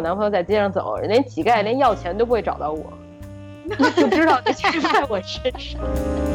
[0.00, 2.90] 我男朋友在街上走，连乞丐连要钱都不会找到我，
[3.94, 5.78] 就知道这钱在我身上。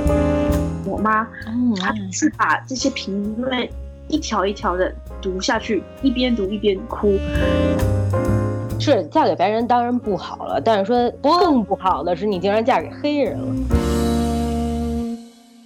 [0.85, 1.27] 我妈，
[1.75, 3.67] 她是把这些评论
[4.07, 7.17] 一条一条的读下去，一边读一边哭。
[8.79, 13.47] 是嫁给白人当然不好了，但是说更不好的是你竟然嫁给黑人了。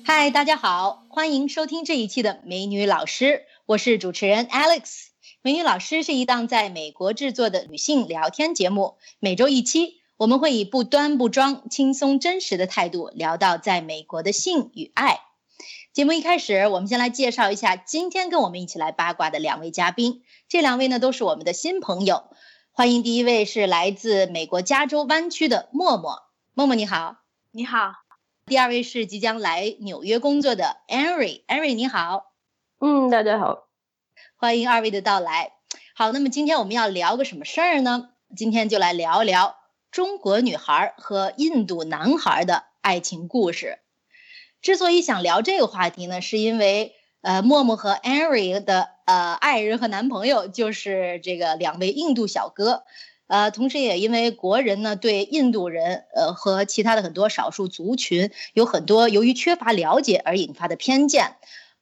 [0.05, 5.09] 嗨，大家好，欢迎收听这一期的美女老师，我是主持人 Alex。
[5.41, 15.21] 美女老师是一档在美国制作的女性聊天节目，每周一期，我们会以不端不装、轻松真实的态度聊到在美国的性与爱。
[15.93, 22.26] 节目一开始，我们先来介绍一下今天跟我们一起来八卦的两位嘉宾，这两位呢都是我们的新朋友。
[22.73, 26.21] 欢迎第一位是来自美国加州湾区的默默，
[26.53, 27.15] 默默你好，
[27.51, 27.93] 你好。
[28.45, 32.34] 第二位是即将来纽约工作的 Henry，Henry 你好，
[32.79, 33.69] 嗯，大家好，
[34.41, 35.52] 欢迎二位的到来。
[35.93, 38.12] 好，那么今天我们要聊个什么事儿呢？
[38.37, 39.57] 今天就来聊聊
[39.91, 43.79] 中国女孩和印度男孩的爱情故事。
[44.62, 48.91] 之所以想聊这个话题呢，是因为呃，默默和 Henry 的。
[49.04, 52.84] 呃，爱人和男朋友就是这个两位印度小哥，
[53.27, 61.35] 呃，同时也因为国人呢对印度人呃和其他的很多少数族群有很多由于缺乏了解而引发的偏见，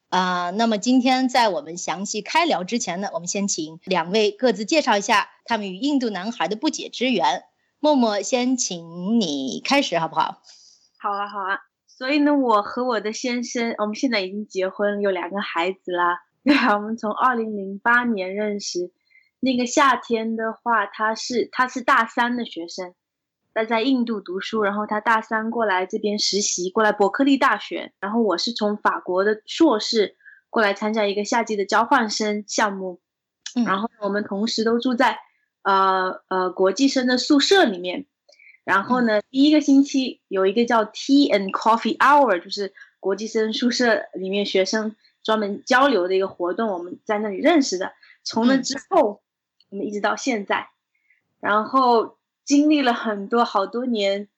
[0.09, 7.43] 啊，那么今天在我们详细开聊之前呢，我们先请两位各自介绍一下他们与印度男孩的不解之缘。
[7.79, 10.41] 默默先请你开始好不好？
[10.99, 11.59] 好啊，好啊。
[11.87, 16.19] 所以呢，我和我的先生，我们现在已经结婚，有两个孩子啦。
[16.43, 18.91] 对啊，我们从二零零八年认识，
[19.39, 22.93] 那个夏天的话，他是他是大三的学生，
[23.57, 30.15] 他在印度读书，然后他大三过来这边实习，过来伯克利大学，然后我是从法国的硕士
[30.49, 32.99] 过来参加一个夏季的交换生项目，
[33.65, 35.17] 然后我们同时都住在
[35.63, 38.05] 呃呃国际生的宿舍里面，
[38.63, 44.95] 然后呢，第一个星期有一个叫 Tea and Coffee Hour，就是国际生宿舍里面学生。
[45.23, 47.91] 专门交流的一个活动，我们在那里认识的。
[48.23, 49.21] 从那之后，
[49.69, 50.69] 我们一直到现在，
[51.41, 52.16] 然后
[52.47, 54.29] 经历了很多好多年，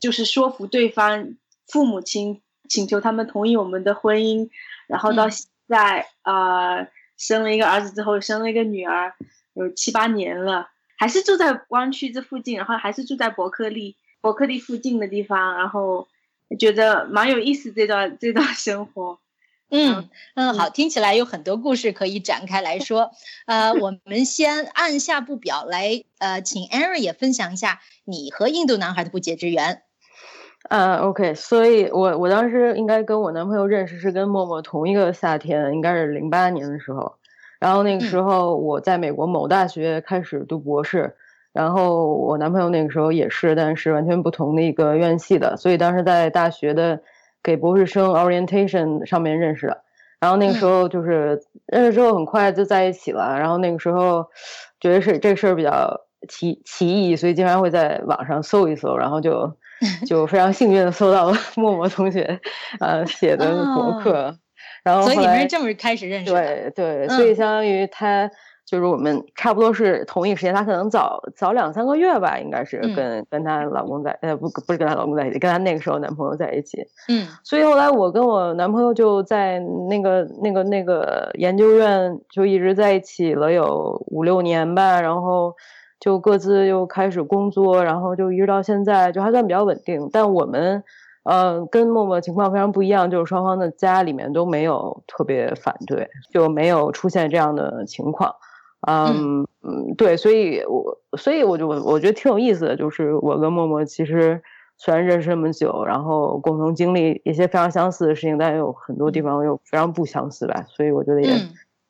[0.00, 1.36] 就是说服对方
[1.68, 4.48] 父母亲，请求他们同意我们的婚姻，
[4.86, 6.88] 然后到现在啊，
[7.18, 9.14] 生了一个儿子之后，生了一个女儿，
[9.52, 16.08] 有七八年了，还是住在湾区这附近，然后还是住在伯克利，伯克利附近的地方，然后
[16.58, 19.20] 觉得蛮有意思这段这段生活。
[19.72, 23.12] 嗯嗯，好，听起来有很多故事可以展开来说。
[23.46, 29.82] 呃，我们先按下不表来，呃，请 Aaron 也分享一下你和印度男孩的不解之缘。
[30.68, 37.14] 呃，OK，所以我我当时应该跟我男朋友认识是跟默默同一个夏天，应该是零八年的时候。
[37.60, 41.14] 然后那个时候我在美国某大学开始读博士，
[41.52, 47.00] 然后我男朋友那个时候也是，但是完全不同的一个院系的，所以当时在大学的。
[47.42, 49.82] 给博士生 orientation 上面认识的，
[50.20, 54.26] 然后那个时候就是认识之后很快就在一起了，然后那个时候
[54.80, 59.56] 觉得是这事儿比较奇奇异，所以经常会在网上搜一搜，然后就
[60.06, 62.40] 就非常幸运的搜到了 默默同学
[62.80, 64.36] 呃写的博客，
[64.84, 68.30] 然后所以你们是这么开始认识的，对对，所以相当于他。
[68.70, 76.78] 就是我们差不多是同一时间，她可能早早两三个月吧，应该是跟跟她老公在，呃不不是跟她老公在一起，跟她那个时候男朋友在一起。
[77.08, 79.58] 嗯，所以后来我跟我男朋友就在
[79.88, 85.52] 那个那个那个研究院就一直在一起了有五六年吧，然后
[85.98, 90.08] 就各自又开始工作，然后就一直到现在就还算比较稳定。
[90.12, 90.84] 但我们
[91.24, 98.32] 呃跟默默情况非常不一样，就是双方的家里面都没有特别反对，就没有出现这样的情况。
[98.88, 104.42] 嗯嗯，对，所以我所以我就我我觉得挺有意思的，就是我跟默默其实
[104.78, 111.28] 虽然认识那么久，然后共同经历一些非常相似的事情，但有很多地方又非常不相似吧，所以我觉得也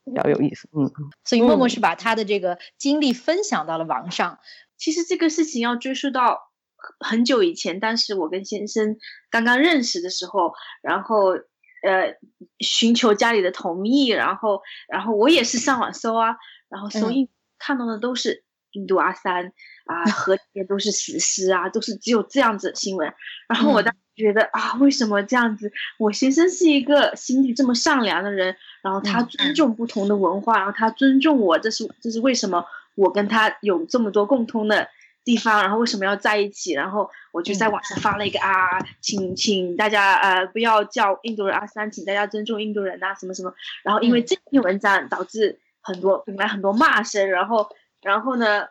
[0.05, 0.69] 比较有意思。
[0.73, 0.91] 嗯，
[1.25, 4.41] 所以默默是把他的这个经历分享到了网上。
[4.76, 6.50] 其实这个事情要追溯到
[6.99, 8.97] 很久以前，当时我跟先生
[9.31, 11.35] 刚刚认识的时候，然后
[11.87, 12.17] 呃
[12.59, 16.35] 寻求家里的同意，然后然后我也是上网搜啊。
[16.70, 17.28] 然后所以
[17.58, 19.52] 看到的都是印度阿三
[19.84, 23.12] 啊，河里面都是死尸啊，都是只有这样子新闻。
[23.49, 25.72] 然后我当时觉得啊，为什么这样子？
[25.99, 32.64] 我先生是一个心地这么善良的人，然后他尊重不同的文化，然后他尊重我，这是这是为什么？
[32.94, 34.88] 我跟他有这么多共通的
[35.25, 36.73] 地方，然后为什么要在一起？
[36.75, 43.52] 然后我就在网上发了一个啊，请请大家呃不要叫印度人阿三，请大家尊重印度人呐，什么什么。
[43.82, 45.58] 然后因为这篇文章导致。
[45.82, 47.69] 很多引来很多骂声，然后
[48.03, 48.69] 然后呢，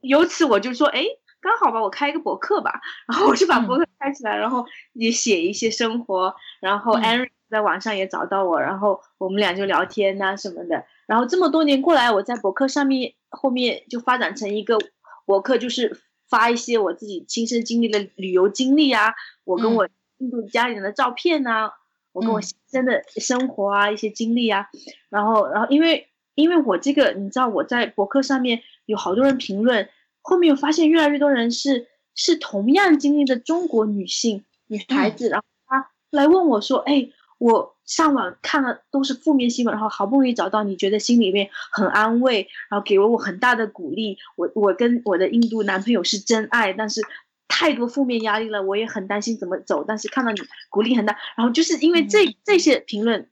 [0.00, 1.04] 由此我就说，哎，
[1.40, 14.78] 刚好吧，我开一个博客吧，然后我就把博客开起来，然后也写一些生活，然后 Henry 在网上也找到我，然后我们俩就聊天呐什么的，然后这么多年过来，我在博客上面后面就发展成一个
[15.26, 19.14] 博客，就是发一些我自己亲身经历的旅游经历啊，
[19.44, 19.88] 我跟我
[20.18, 21.70] 印度家里人的照片呐，
[22.12, 24.68] 我跟我先生的生活啊一些经历啊，
[25.08, 26.08] 然后然后因为。
[26.34, 29.88] 因为我这个，你知道我在博客上面有好多人评论，
[30.22, 44.16] 后面我发现越来越多人是是同样经历的中国女性女孩子，然后她来问我说：“哎，我上网看了都是负面新闻，然后好不容易找到你觉得心里面很安慰，然后给了我很大的鼓励。
[44.36, 47.02] 我我跟我的印度男朋友是真爱，但是
[47.48, 49.84] 太多负面压力了，我也很担心怎么走。
[49.86, 50.40] 但是看到你
[50.70, 53.28] 鼓励很大，然后就是因为这这些评论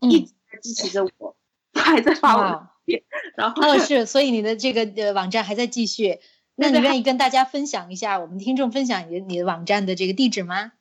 [0.00, 1.36] 一直在支持着我。”
[1.94, 2.60] 还在发文，
[3.36, 6.18] 然后哦是，所以你的这个呃网站还在继续。
[6.56, 10.72] 那你愿意跟大家分享一下，我们听众分享你的你的网站的这个地址吗？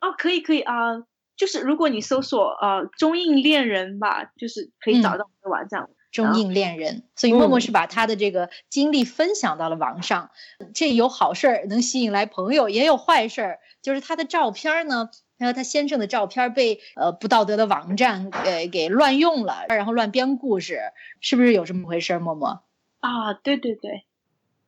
[0.00, 1.02] 哦，可以可以啊，
[1.36, 5.88] 就是如果你搜索呃中印恋人吧，就是可以找到我的网站。
[6.12, 10.30] 中印恋人，所以默默是把他的这个经历分享到了网上。
[10.72, 15.10] 这有好事儿，能吸引来朋友，也有坏事儿，就是他的照片呢。
[15.38, 20.80] 还有他先生的照片被呃不道德的网站给给乱用了，然后乱编故事，
[21.20, 22.18] 是不是有这么回事？
[22.18, 22.62] 默默
[23.00, 24.06] 啊，对对对，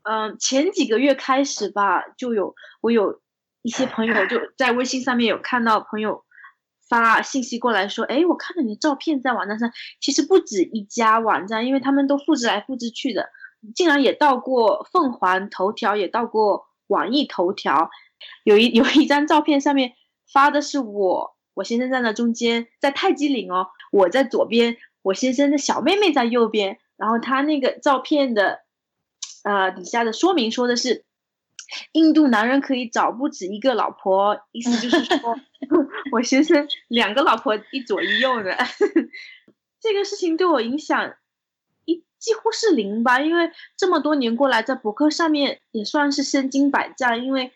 [0.03, 3.23] 嗯，前几个月开始吧，就有我有
[3.63, 6.25] 一些朋友就在微信上面有看到朋友
[6.87, 13.31] 发信息过来说，哎，我看到你的照片在网站上，其实不止一家网站，因为他们都复制来复制去的，
[13.75, 17.91] 竟然也到过凤凰头条，也到过网易头条，
[18.45, 19.95] 有一有一张照片上面。
[20.33, 26.79] 发的是我，我先生站在中间，在泰姬陵哦，我在左边，我先生的小妹妹在右边。
[26.97, 28.61] 然后他那个照片的，
[29.45, 31.05] 呃，底下的说明说的是，
[31.93, 35.37] 印度男人可以找不止一个老婆，意思就是 说，
[36.13, 38.57] 我先生两个老婆一左一右的。
[39.81, 41.15] 这个事情对我影响
[41.85, 47.53] 一几乎是零吧，因为这么多年过来，在博客上面也算是身经百战，因为。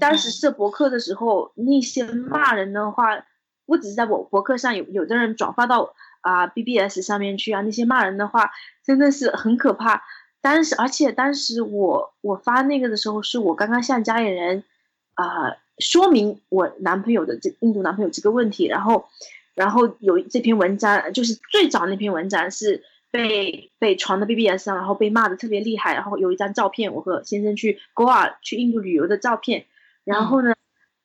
[0.00, 3.24] 当时设博客的时候，那些骂人的话，
[3.64, 8.50] 不只是在我博客上有，有的人转发到啊 BBS 上面去啊，那些骂人的话
[8.84, 10.02] 真的是很可怕。
[10.40, 14.64] 当时，而且当时我我发那个的时候，是我刚刚向家里人
[15.14, 19.06] 啊说明我男朋友的这印度男朋友这个问题，然后
[19.54, 22.82] 然后有这篇文章，就是最早那篇文章是。
[23.10, 25.94] 被被传到 BBS 上，然后被骂的特别厉害。
[25.94, 29.66] 然后有一张照片，我和先生去 Goa 去印度旅游的照片。
[30.04, 30.54] 然后呢，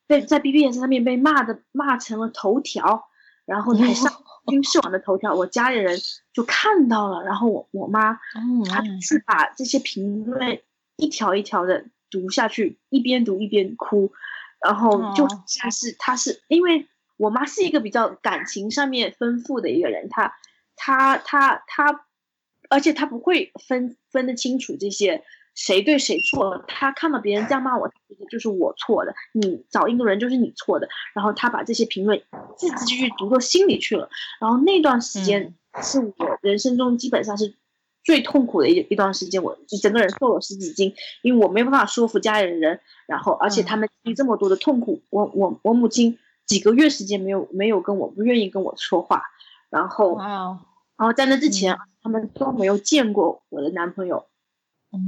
[0.07, 3.05] 被在 BBS 上面被骂的骂成了头条，
[3.45, 4.11] 然后还上
[4.47, 5.33] 军事网的头条。
[5.33, 5.97] 我家里人
[6.33, 10.59] 就看到了，然后我我妈她去把这些评论
[10.97, 14.11] 一条一条的读下去，一边读一边哭，
[14.63, 20.35] 然后就像是她是因为我妈是一个比较感情上面丰富的一个人，她。
[20.75, 22.05] 他他他，
[22.69, 25.23] 而且他不会分分得清楚这些
[25.55, 26.63] 谁对谁错。
[26.67, 30.89] 他看到别人这样骂我，觉得就是我错的，你找印度人就是你错的。
[31.13, 32.21] 然后他把这些评论
[32.57, 34.09] 字字句句读到心里去了。
[34.39, 37.53] 然后那段时间是我人生中基本上是
[38.03, 42.79] 最痛苦的一一段时间，我整个人瘦了十几斤，因为我没办法说服家里人。
[43.05, 49.23] 然后而且他们经历这么多的痛苦，我我我母亲几个月时间没有没有跟我不愿意跟我说话。
[49.73, 50.15] 然后，
[50.95, 54.27] 然后在那之前，他们都没有见过我的男朋友，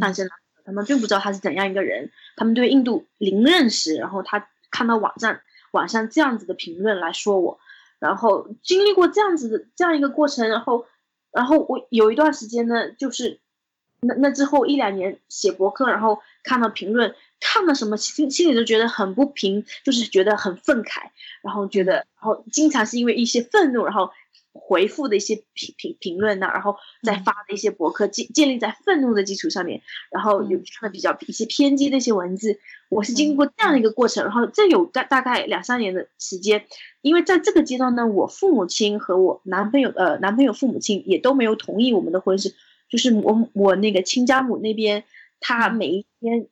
[0.01, 0.31] 但是呢，
[0.65, 3.95] 他们并不知道他是怎样一个人，他们对印度零认识。
[3.95, 7.59] 然后他看到网站网上这样子的评论来说我，
[7.99, 10.87] 然后经历过这样子的这样一个过程，然后，
[11.31, 13.39] 然后我有一段时间呢，就是
[13.99, 21.11] 那那之后一两年写博客，然后看到评论，看了什么心心里都觉得很不平，就是觉得很愤慨，
[21.43, 24.09] 然后觉得，然后经常是因为一些愤怒，然后。
[24.57, 32.59] 回复的一些评评评论呐，然后再发的一些博客建建立在愤怒的基础上面，然后有看的比较一些偏激的一些文字，
[32.89, 36.65] 我是经历过这样的一个过程，然后这有大大概两三年的时间，
[37.01, 42.55] 因为在这个阶段呢，我父母亲和我男朋友呃男朋友父母亲也都没有同意我们的婚事，
[42.89, 45.03] 就是我我那个亲家母那边，
[45.41, 46.47] 他每一天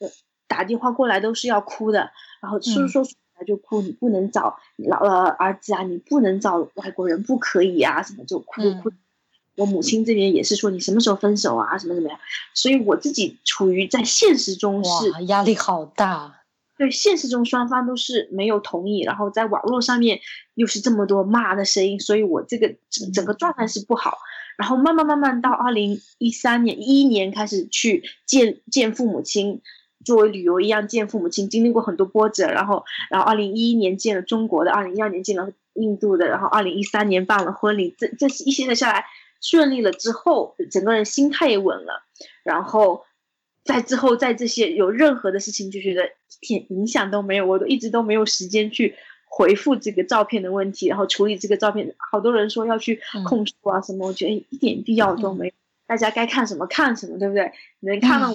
[0.47, 3.05] 打电话过来都是要哭的，然后说
[3.43, 3.53] 说。
[3.53, 8.91] 就哭，你不能找老呃儿子啊，你不能找外国人，不可以啊，什么就哭哭。
[9.55, 12.17] 我母亲这边也是说，你什么时候分手啊，什么怎么样？
[12.55, 16.39] 所以我自己处于在现实中是压力好大。
[16.75, 20.21] 对，现实中双方都是没有同意，然后在网络上面
[20.55, 24.17] 又是这么多骂的声音，所以我这个整整个状态是不好。
[24.57, 29.61] 然后慢慢慢慢到二零一三年一一年开始去见见父母亲，
[30.03, 32.47] 作为旅游一样见父母亲，经历过很多波折。
[32.47, 37.95] 然后，然后二零一一年见了中国的，二零一二年见了印度的，然后二零一三年办了婚礼。
[37.97, 39.05] 这这一系列下来
[39.41, 42.03] 顺利了之后，整个人心态也稳了。
[42.43, 43.03] 然后，
[43.63, 46.05] 在之后在这些有任何的事情就觉得
[46.41, 48.95] 一点影响都没有，我都一直都没有时间去。
[49.35, 55.53] 回复这个照片的问题，然后处理这个照片，好多人说要去控诉啊什么，我觉得一点必要都没有。
[55.87, 57.51] 大家该看什么看什么，对不对？
[57.79, 58.31] 能看到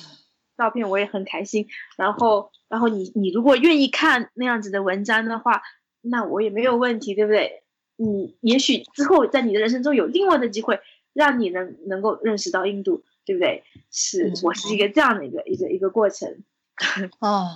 [0.58, 1.68] 照片我也很开心。
[1.96, 5.62] 然后，然后你你如果愿意看那样子的文章的话，
[6.02, 7.62] 那我也没有问题，对不对？
[7.96, 10.80] 你也许之后在你的人生中有另外的机会，
[11.14, 13.64] 让你能能够认识到印度，对不对？
[13.90, 16.42] 是我是一个这样的一个一个一个过程。
[17.20, 17.46] 哦。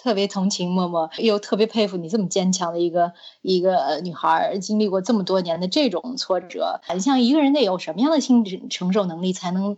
[0.00, 6.80] 特别同情默默，又特别佩服你这么坚强的一个一个女孩，经历过这么多年的这种挫折。
[6.94, 9.76] 你像一个人得有什么样的心理承受能力，才能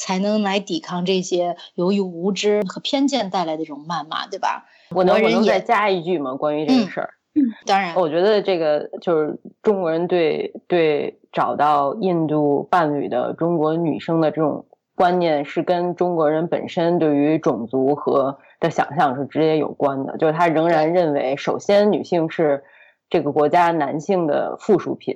[0.00, 4.64] 才能来抵抗这些由于无知和偏见带来的这种谩骂，对吧？
[4.94, 6.34] 我能我能再加一句吗？
[6.34, 14.64] 关于这个事儿，嗯当然，我觉得这个就是中国人对对找到印度伴侣的中国女生的这种
[14.94, 18.38] 观念，是跟中国人本身对于种族和。
[18.60, 22.62] 的想象是直接有关的，就是他仍然认为，首先女性是
[23.08, 25.14] 这个国家男性的附属品，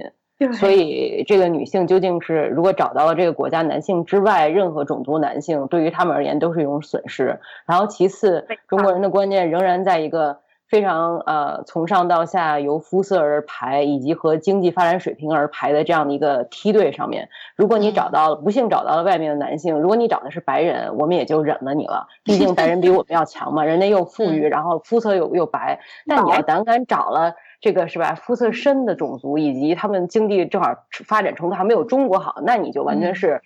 [0.54, 7.40] 所以这个女性究竟是如果找到了这个国家男性之外任何种族男性，对于他们而言都是一种损失。
[7.66, 10.43] 然后其次，中国人的观念仍然在一个。
[10.68, 25.80] 非常呃，从上到下由肤色而排，以及和经济发展水平而排的这样的一个梯队上面，如果你找到了不幸找到了外面的男性，如果你找的是白人，我们也就忍了你了，毕竟白人比我们要强嘛，人家又富裕， 然后肤色又又白。
[26.06, 30.74] 但你要胆敢找了这个是吧，肤色深的种族，以及他们经济正好
[31.06, 33.42] 发展程度还没有中国好，那你就完全是。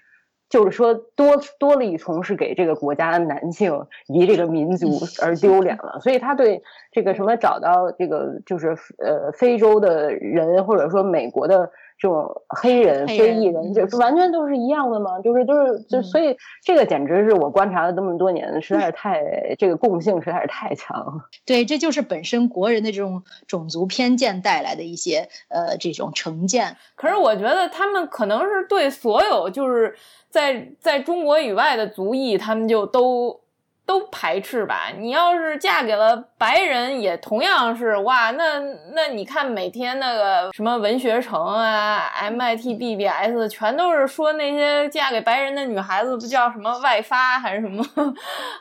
[0.48, 6.62] 就是说，多多了一重是给这个国家的男性以及这个民族而丢脸了，所以他对
[6.92, 11.70] 这个什么找到这个就是呃非洲的人，或者说美国的。
[11.98, 15.18] 这种黑人、非裔人，就是完全都是一样的嘛？
[15.20, 19.20] 就是都是就，所以这个简直是我观察了这么多年，实在是太
[19.58, 21.28] 这个共性实在是太强了。
[21.44, 26.76] 对，这就是本身国人的这种种族偏见带来的一些呃这种成见。
[26.94, 29.96] 可是我觉得他们可能是对所有就是
[30.30, 33.40] 在在中国以外的族裔，他们就都。
[33.88, 34.92] 都排斥吧？
[34.98, 38.30] 你要是嫁给了白人，也同样是哇。
[38.32, 38.60] 那
[38.92, 47.82] 那你看每天那个什么文学城啊，MIT、BBS，全都是说那些嫁给白人的女孩子不叫什么外发还是什么，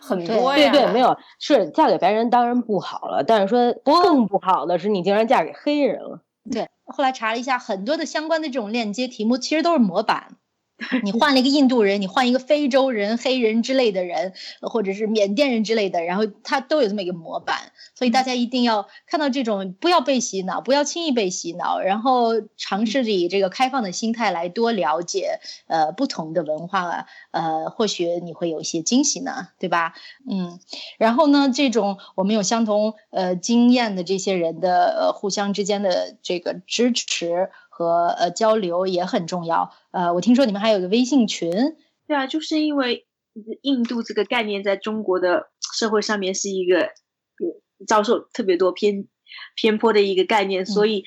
[0.02, 0.72] 很多呀。
[0.72, 6.22] 对对，没有是嫁给白人当然不好了，但是说更不好的是你竟然嫁给黑人了。
[6.50, 10.38] 对，后来查了一下，很多的相关的这种链接题目其实都是模板。
[11.04, 29.96] 你换了一个印度人，你换一个非洲人、黑人之类的人，或者是缅甸人之类的，然后他都有这么一个模板，所以大家一定要看到这种，不要被洗脑，不要轻易被洗脑，然后尝试着以这个开放的心态来多了解呃不同的文化，呃，或许你会有一些惊喜呢，对吧？
[30.30, 30.60] 嗯，
[31.00, 37.50] 然后呢，这种我们有相同呃经验的这些人的呃互相之间的这个支持。
[37.78, 39.72] 和呃交流也很重要。
[39.92, 41.52] 呃，我听说你们还有个微信群。
[42.08, 43.06] 对啊，就是因为
[43.62, 46.90] 印度这个概念在中国的社会上面是一个
[47.86, 49.06] 遭受特别多偏
[49.56, 51.04] 偏颇的一个概念，所以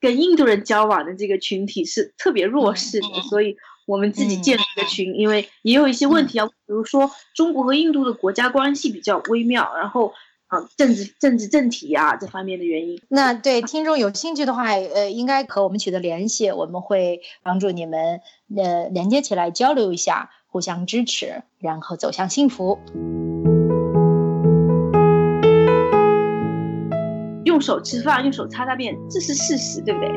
[0.00, 3.20] 跟印度人交往的这个群体是特别弱势的。
[3.28, 10.14] 所以我们自己建了一个群，因为也有一些问题啊，比如说中国和印度的国家关系比较微妙，然后。
[10.76, 13.00] 政治政治政体啊，这方面的原因。
[13.08, 18.20] 那对听众有兴趣的话，呃，应该和我们取得联系，我们会帮助你们
[18.56, 22.78] 呃连接起来交流一下，互相支持，然后走向幸福。
[27.44, 30.08] 用手吃饭，用手擦大便，这是事实，对不对？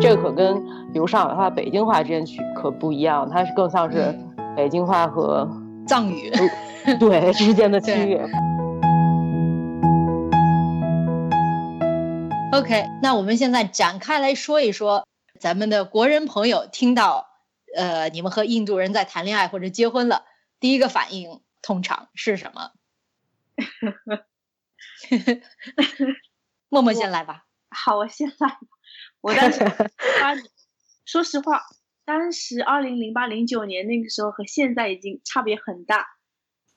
[0.00, 0.56] 这个可跟
[0.92, 4.14] 比如上海话、北京话之间区可不一样，它是更像是
[4.56, 5.48] 北京话和
[5.86, 6.30] 藏语。
[6.98, 8.18] 对之间的区别。
[12.52, 15.06] OK，那我们现在展开来说一说，
[15.38, 17.28] 咱们的国人朋友听到，
[17.76, 20.24] 呃，你们和印度人在谈恋爱或者结婚了，
[20.58, 22.72] 第一个反应通常是什么？
[26.68, 27.44] 默默先来吧。
[27.70, 28.58] 好，我先来。
[29.20, 29.60] 我当时，
[31.04, 31.62] 说实话，
[32.04, 36.06] 当时二零零八零九年那个时候和现在已经差别很大。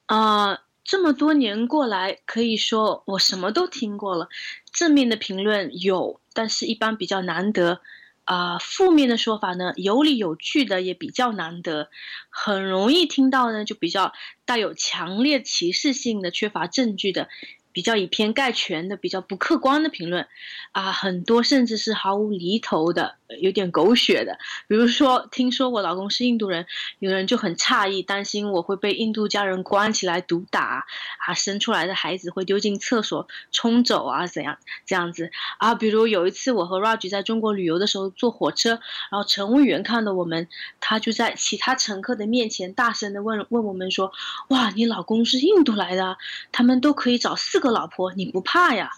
[0.07, 4.29] 呃，这么多年过来，可以说我什么都听过了。
[4.71, 7.81] 正面的评论有，但是一般比较难得。
[8.23, 11.89] 啊，负面的说法呢，有理有据的也比较难得，
[12.29, 14.13] 很容易听到呢，就比较
[14.45, 17.29] 带有强烈歧视性的、缺乏证据的。
[17.73, 20.27] 比较以偏概全的、比较不客观的评论，
[20.73, 24.37] 啊，很多甚至是毫无厘头的、有点狗血的。
[24.67, 26.65] 比如说，听说我老公是印度人，
[26.99, 30.85] 有人就很诧异，担心我会被印度家人关起来毒打，
[31.25, 35.73] 啊，生出来的孩子会丢进厕所冲走啊，怎样这样子啊？
[35.75, 38.71] 比如有一次我和 Raj 在中国旅游的时候坐火车，
[39.09, 40.49] 然后乘务员看到我们，
[40.81, 44.11] 他就在其他乘客的面前大声的问问我们说
[44.49, 46.17] ：“哇，你老公是印度来的？
[46.51, 48.89] 他们都可以找四。”个老婆你不怕呀？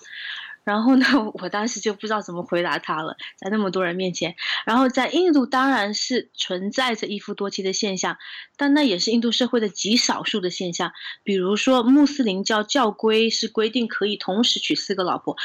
[0.64, 1.06] 然后呢，
[1.42, 4.36] 我当时就不知道怎么回答他了，在那么多人面前。
[4.66, 8.18] 然后在印度当然是存在着一夫多妻的现象，
[8.58, 10.94] 但那也是印度社会的极少数的现象。
[11.24, 15.36] 比如说穆斯林教教规是规定可以同时娶四个老婆。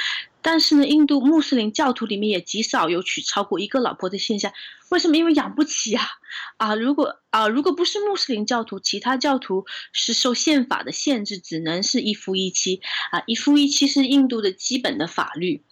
[0.50, 4.50] 但是呢，印度穆斯林教徒里面也极少有娶超过一个老婆的现象。
[4.88, 5.14] 为什么？
[5.14, 6.07] 因为养不起啊！
[6.57, 13.23] 啊，如果啊，如果不是穆斯林教徒，其他教徒是受宪法的限制，只能是一夫一妻啊。
[13.26, 15.67] 一夫一妻是印度的基本的法律。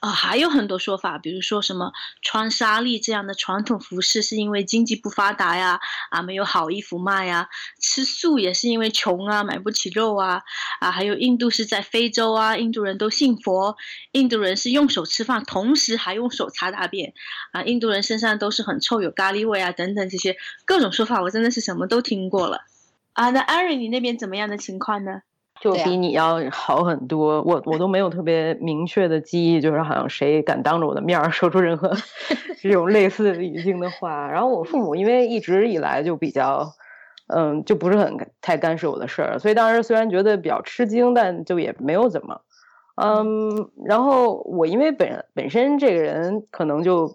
[0.00, 7.48] 啊，还有很多说法，比如说什么穿纱丽这样的传统服饰是因为经济不发达呀，啊，没有好衣服卖呀；
[7.80, 10.42] 吃素也是因为穷啊，买不起肉啊，
[10.80, 13.76] 啊，还有印度是在非洲啊，印度人都信佛，
[14.12, 17.14] 印度人是用手吃饭，同时还用手擦大便，
[17.52, 22.62] 啊，印度人身上都是很臭，有咖喱味啊，等等这些各种说法，我真的是什么都听过了。
[23.14, 25.22] 啊，那艾瑞，你那边怎么样的情况呢？
[25.60, 31.90] 就比你要好很多，我我都没有特别明确的记忆，就是好像谁敢当着我的面儿 说出任何
[32.60, 34.28] 这种类似的语境的话。
[34.30, 36.68] 然后我父母因为一直以来就比较，
[37.28, 42.40] 嗯，就不是很太干涉我的事儿，所以当时虽然觉得比较吃惊，但就也没有怎么，
[43.00, 43.70] 嗯。
[43.86, 47.10] 然后我因为本本身这个人可能就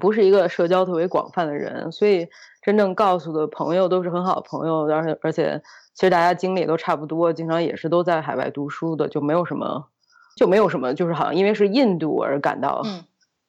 [0.00, 2.26] 不是一个社交特别广泛的人，所以
[2.62, 5.62] 真正告诉的朋友都是很好的朋友，而且而且。
[5.94, 9.88] 其实大家经历都差不多，经常也是都在海外读书的，就没有什么，
[10.36, 12.82] 就没有什么，就是好像因为是印度而感到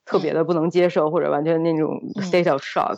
[0.06, 2.97] 特别的不能接受，或者完全那种 state of shock。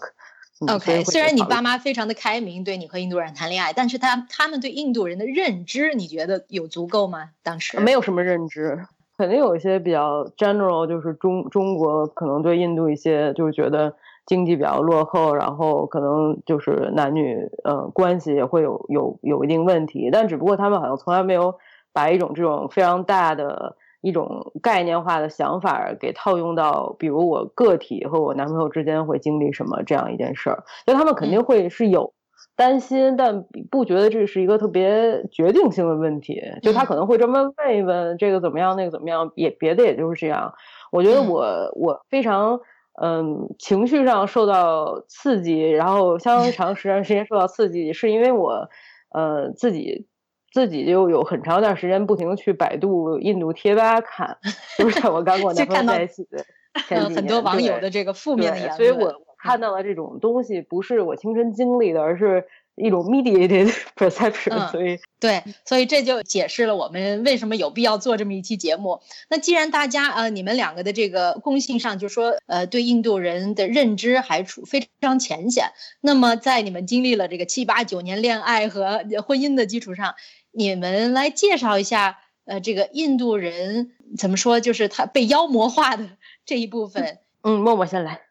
[0.68, 7.30] OK，虽然你爸妈非常的开明，对你和印度人谈恋爱，但是他他们对印度人的认知，你觉得有足够吗？
[7.44, 8.86] 当时没有什么认知，
[9.18, 13.96] 肯定有一些比较 general，就是中中国可能对印度一些就是觉得。
[14.26, 21.56] 经济比较落后，然后可能就是男女呃关系也会有有有一定问题，但只不过他们好像从来没有
[21.94, 32.14] 把一种这种非常大的一种概念化的想法给套用到，比如我个体和我男朋友之间会经历什么这样一件事儿，就他们肯定会是有
[32.56, 40.54] 担心，但不觉得这是一个特别决定性的问题，就他可能会这么问一问这个怎么样，那个怎么样，也别的也就是这样。
[40.92, 42.60] 我觉得我我非常。
[43.02, 48.70] 嗯，情绪上受到刺激，然后相当长时间时间受到刺激，是因为我，
[49.10, 50.08] 呃，自己
[50.54, 54.38] 自己就有很长一段时间不停的去百度印度贴吧看，
[54.78, 56.46] 就是在 我刚跟我男朋友在一起的
[56.88, 62.46] 前几年，很多网友的这个负面的言论，所以我我看到了这种东西，不是我亲身经历的，而是。
[62.76, 69.02] 一种 mediated perception，所以对，所以这就解释了我们为什么有必要做这么一期节目。
[69.30, 80.16] 那既然大家呃，你们两个的这个共性上，就说呃，对印度人的认知还处非常浅显，那么在你们经历了这个七八九年恋爱和 婚姻的基础上，
[80.52, 86.10] 你们来介绍一下呃，这个印度人怎么说，就是他被妖魔化的
[86.46, 87.20] 这一部分。
[87.42, 88.22] 嗯，默默先来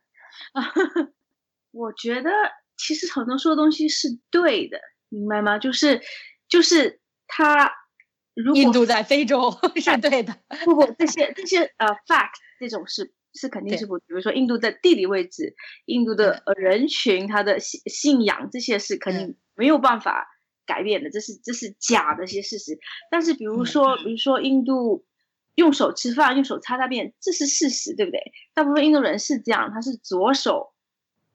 [0.52, 0.72] 啊，
[1.72, 2.30] 我觉得。
[2.76, 5.58] 其实很多说的东西是对的，明白吗？
[5.58, 6.00] 就是，
[6.48, 7.70] 就是他，
[8.34, 15.54] 如果印度在非洲 是对的，不不，这些这些呃 fact 这种是是肯定是不，比如说印度的地理位置、
[15.86, 20.26] 印度的呃人群、他的信信仰这些是肯定没有办法
[20.66, 22.78] 改变的，这是这是假的一些事实。
[23.10, 25.04] 但是比如说，比如说印度
[25.54, 28.20] 用手吃饭、用手擦大便，这是事实，对不对？
[28.54, 30.72] 大部分印度人是这样，他是左手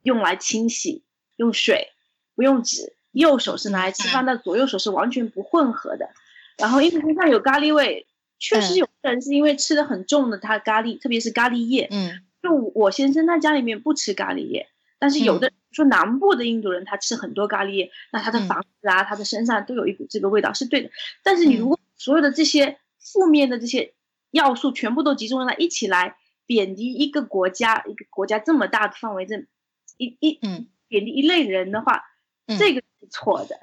[0.04, 1.04] 用来清洗。
[1.40, 1.88] 用水
[2.36, 6.10] 不用纸，右手是拿来吃饭，但左右手是完全不混合的。
[6.58, 8.06] 然后因为身上有咖喱味，
[8.38, 11.88] 确实有的人是因为吃的很重的，他咖喱，特别是咖喱叶。
[11.92, 14.68] 嗯，就我先生他家里面不吃咖喱叶，
[15.00, 20.92] 但是有的说南部的印度人他吃很多咖喱叶，那他的房子啊，他的身上都有一股这个味道是对的。
[21.24, 23.94] 但是你如果所有的这些负面的这些
[24.32, 29.46] 要素全部都集中在一起来贬低一个国家，一个国家这么大的范围，这
[29.98, 30.68] 一一嗯。
[30.90, 32.04] 贬低一类人的话，
[32.60, 33.58] 这个是错的。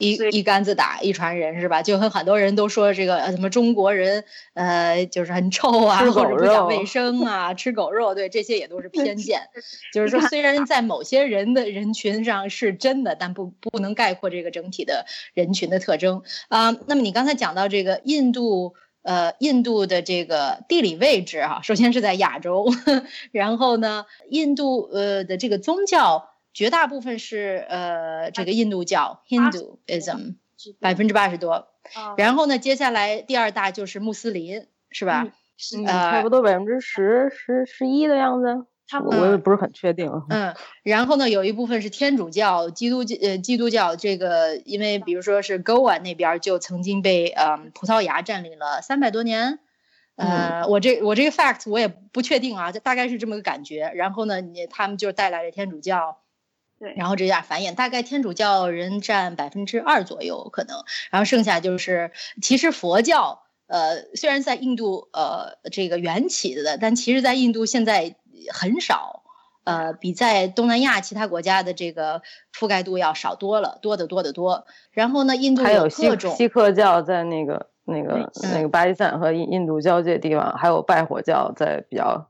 [0.00, 1.82] 一一竿子打一船人是吧？
[1.82, 4.22] 就和很多人都说这个呃什么中国人
[4.54, 9.40] 呃就是很臭啊，或者不讲卫生啊，吃狗肉，对这些也都是偏见。
[9.92, 16.70] 就是说，虽然在某些人的人群上是真的，但不不能概括这个整体的人群的特征啊。
[16.86, 22.68] 那么你刚才讲到这个印度呃印度的这个地理位置哈，首先是在亚洲，
[23.32, 26.27] 然后呢，印度呃的这个宗教。
[26.54, 30.36] 绝大部分是呃这个印度教 Hinduism，
[30.80, 31.68] 百分之八十多。
[32.16, 35.26] 然后呢，接下来第二大就是穆斯林，是吧？
[35.86, 38.66] 呃，差不多百分之十十十一的样子。
[38.86, 40.10] 差不多，我也不是很确定。
[40.30, 43.96] 嗯，然后呢，有一部分是天主教、基督教呃基督教。
[43.96, 49.58] 这个因为比如说是 Goa 那边就曾经被呃葡萄牙占领了三百多年。
[50.16, 53.92] 呃，我这我这个 fact 我也不确定啊，大概是这么个感觉。
[53.94, 56.18] 然后呢，你他们就带来了天主教。
[56.78, 68.14] 对，然后这样繁衍，大概天主教人占百分之二左右可能，然后剩下就是，其实佛教，呃，虽然在印度呃这个缘起的，但其实在印度现在
[68.52, 69.24] 很少，
[69.64, 72.22] 呃，比在东南亚其他国家的这个
[72.56, 74.64] 覆盖度要少多了，多得多得多。
[74.92, 82.28] 然后呢，印度还有各种锡克教在那个那个那个巴基斯坦和印印度交界地方，还有拜火教在比较，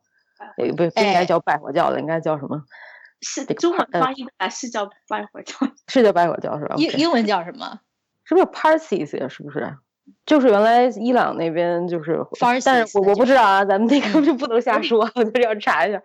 [0.57, 2.65] 不不应该叫拜火教了，应该叫什么？
[3.21, 5.55] 是中文翻译来是叫拜火教，
[5.89, 6.75] 是叫拜火教是吧？
[6.77, 7.81] 英英文叫什么？
[8.25, 9.29] 是不是 Parsis 呀？
[9.29, 9.77] 是不是？
[10.25, 12.19] 就是原来伊朗那边就是，
[12.65, 16.01] 但是我我不知道啊，咱们那个就不能瞎说， 我就是要查一下。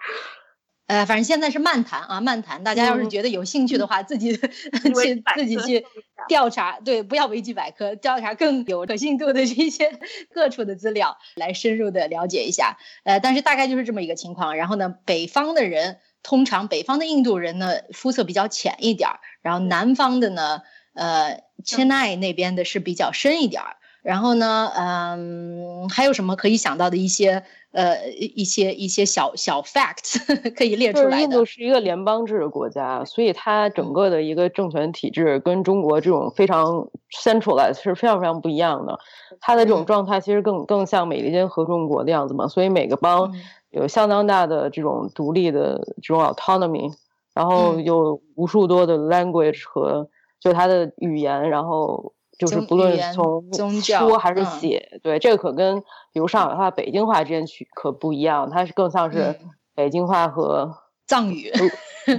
[0.87, 2.61] 呃，反正现在是漫谈啊，漫谈。
[2.65, 5.85] 大家要是觉得有兴趣的话，自己 去自己去
[6.27, 9.97] 调查，对，不要维基百科，调查更有可信度的这些
[10.33, 12.77] 各处的资料，来深入的了解一下。
[13.05, 14.57] 呃，但是大概就是这么一个情况。
[14.57, 15.99] 然后呢，北方的人。
[16.23, 20.61] 通常北方的印度人呢，肤色比较浅一点儿，然后南方的呢，
[20.93, 23.75] 呃，切奈那边的是比较深一点儿。
[24.01, 30.19] 然后呢，嗯，还有什么可以想到的一些呃一些一些小小 facts
[30.57, 31.21] 可以列出来的？
[31.21, 36.89] 印度是一个联邦制的国家，所以它整个的一个政权体制跟中国这种非常
[37.23, 38.99] centralized 是非常非常不一样的。
[39.39, 43.33] 它的这种状态其实更更像美利坚合众国的样子嘛，所以每个邦。
[43.73, 46.93] 有相当大的这种独立的这种 autonomy，
[47.33, 50.07] 然后有无数多的 language 和
[50.39, 53.43] 就它的语言，然后就是不论从
[53.81, 55.81] 说还是写，对这个可跟
[56.11, 59.39] 比如上海话、北京话之间区可不一样，它是更像是
[59.73, 61.51] 北京话和藏语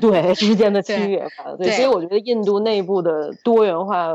[0.01, 1.25] 对之间的 区别。
[1.57, 4.09] 对，所以我觉得印度内部的多元化，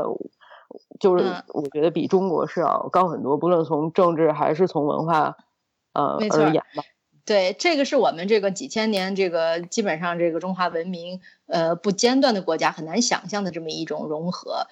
[0.98, 1.24] 就是
[1.54, 5.36] 我觉得比中国是要高很多，不论从政治还是从文化
[5.94, 6.82] 呃而言吧。
[7.24, 14.66] 对，这个是我们这个几千年这个基本上这个中华文明呃不间断的国家很难想象的这么一种融合。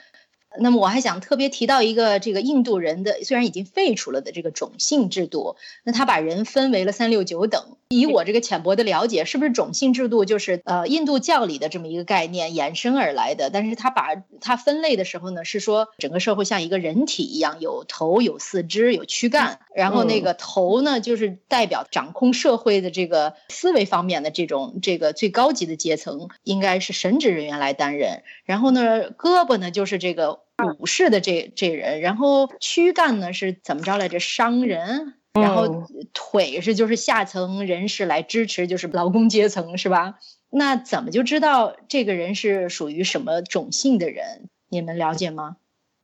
[0.58, 7.76] 那么我还想特别提到一个这个印度人的虽然已经废除了的这个种姓制度，那他把人分为了三六九等。
[7.90, 13.48] 以我这个浅薄的了解，是不是种姓制度就是呃印度教里的这么一个概念衍生而来的？
[13.50, 28.22] 但是他把它分类的时候呢，是说整个社会像一个人体一样，有头、有四肢、有躯干，然后那个头呢就是代表掌控社会的这个思维方面的这种这个最高级的阶层，应该是神职人员来担任。
[28.44, 30.40] 然后呢，胳膊呢就是这个。
[30.79, 34.18] 武士的这这人，然后躯干呢是怎么着来着？
[34.18, 40.16] 商人，然后腿是就是下层人士来支持，就是劳工阶层是吧？
[40.51, 44.49] 那怎么就知道这个人是属于什么种姓的人？
[44.68, 45.57] 你们了解吗？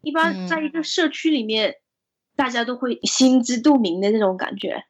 [0.02, 1.76] 一般在一个社区里面，
[2.36, 4.84] 大家都会心知肚明的那种感觉。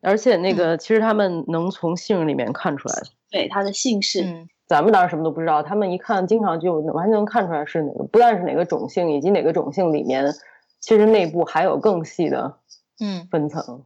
[0.00, 2.94] 而且那个其实他们能从姓里面看出来，
[3.30, 4.46] 对他的姓氏。
[4.70, 10.32] 咱们当时什么都不知道，他们一看，经常就完全能看出来是哪个，不但是哪个种姓，以及哪个种姓里面，
[10.78, 12.60] 其实内部还有更细的
[13.00, 13.84] 嗯分层。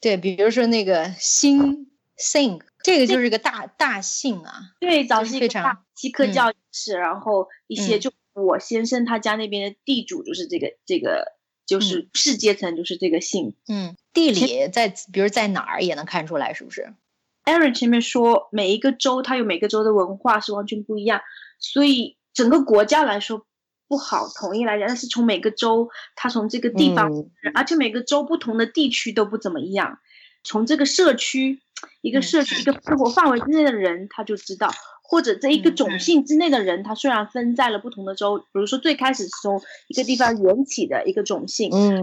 [0.00, 4.60] 对，比如说那个姓姓，这个就是个大大姓啊。
[4.78, 11.32] 对，早期一个大锡克教士，然后一些就我先生他家那边的地主就是这个这个
[11.66, 13.56] 就是士阶层就是这个姓。
[13.66, 16.94] 嗯，地理在比如在哪儿也能看出来，是不是
[17.44, 21.20] ？Aaron 前面说，每一个州它有每个州的文化是完全不一样，
[21.58, 23.46] 所以整个国家来说
[23.88, 24.88] 不好统一来讲。
[24.88, 27.10] 但是从每个州，它从这个地方，
[27.54, 29.98] 而且每个州不同的地区都不怎么一样。
[30.44, 31.60] 从这个社区，
[32.00, 34.70] 一个社区一个生活范围之内的人，他就知道；
[35.12, 42.00] 或者这一个种姓之内的人，他虽然分在了不同的州，比如说最开始从一个地方缘起的一个种姓，嗯，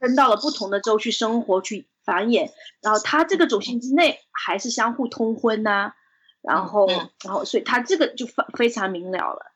[0.00, 1.86] 分到了不同的州去生活去。
[2.02, 5.92] 繁衍，然后他这个种姓之内还是相互通婚呐，
[6.40, 9.49] 然后，然后，所以他这个就非非常明了了。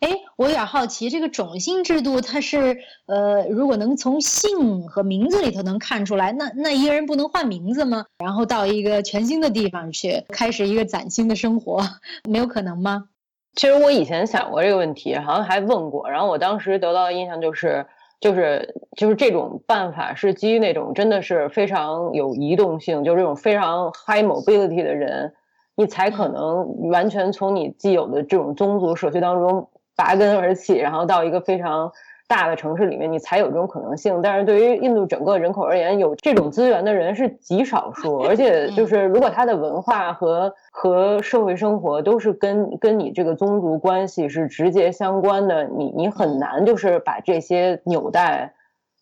[0.00, 8.06] 哎，我有点好奇，这个种姓制度它是呃，如果能从姓和名字里头能看出来，那那一个人不能换名字吗？
[8.18, 11.82] 然后到一个全新的地方去开始一个崭新的生活，
[12.30, 13.08] 没有可能吗？
[13.56, 17.84] 其实我以前想过这个问题，好像还问过，然后我当时得到的印象就是，
[18.20, 25.34] 就是就是这种办法是基于那种真的是非常有移动性，就是这种非常 high mobility 的人，
[25.74, 29.68] 你才可能完全从你既有的这种宗族社区当中。
[29.98, 31.90] 拔根而起，然后到一个非常
[32.28, 34.22] 大的城市里面，你才有这种可能性。
[34.22, 48.54] 但是对于印度整个人口而言，有这种资源的人是极少数， 而且就是如果他的文化和和社会生活都是跟跟你这个宗族关系是直接相关的，你你很难就是把这些纽带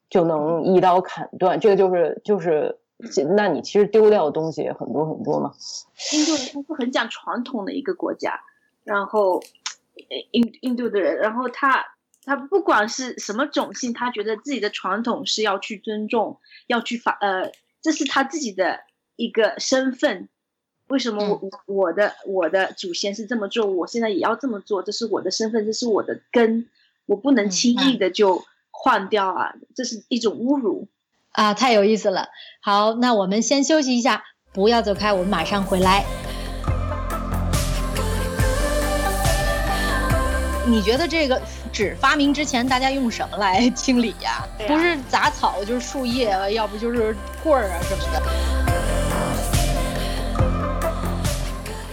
[0.09, 1.61] 就能一刀砍断。
[1.61, 2.79] 这个就是就是，
[3.37, 5.53] 那你其实丢掉的东西也很多很多嘛。
[6.15, 8.41] 印度人他是很讲传统的一个国家，
[8.83, 9.43] 然后。
[10.33, 11.85] 印印度的人，然后他
[12.25, 18.81] 他不管是什么种姓，他觉得自己的传统是要去尊重，要去发呃，这是他自己的
[19.17, 20.29] 一个身份。
[20.89, 24.85] 为什么我我的我的祖先是这么做，我现在也要这么做？
[24.85, 26.69] 这是我的身份，这是我的根，
[27.07, 29.53] 我不能轻易的就换掉啊！
[29.75, 30.87] 这是一种侮辱
[31.33, 31.55] 啊！
[31.55, 32.29] 太有意思了。
[32.61, 36.05] 好，那我们先休息一下，不要走开，我们马上回来。
[40.69, 41.41] 你觉得这个
[41.73, 44.45] 纸发明之前，大家用什么来清理呀？
[44.67, 48.21] 不是杂草，就是树叶，要不就是棍儿啊什么的。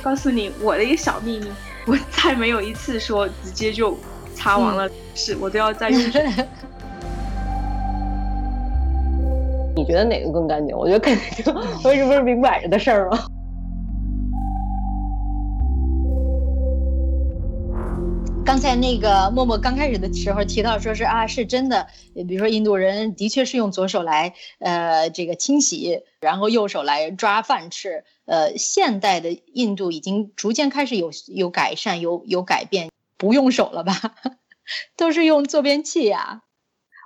[0.02, 1.52] 告诉你我的一个小秘密，
[1.86, 3.96] 我再没有一次说直接就
[4.34, 6.02] 擦完了，是我都要再用。
[9.76, 10.76] 你觉得哪个更干净？
[10.76, 11.46] 我觉得肯定，
[11.84, 13.20] 我这不是明摆着的事儿吗？
[18.46, 28.04] 刚才那个默默刚开始的时候提到，说是啊，是真的，比如说印度人的确是用左手来呃这个清洗，然后右手来抓饭吃。
[28.26, 33.94] 呃，现代的印度已经逐渐开始有有改善，有有改变，不用手了吧？
[34.98, 36.42] 都是用坐便器呀。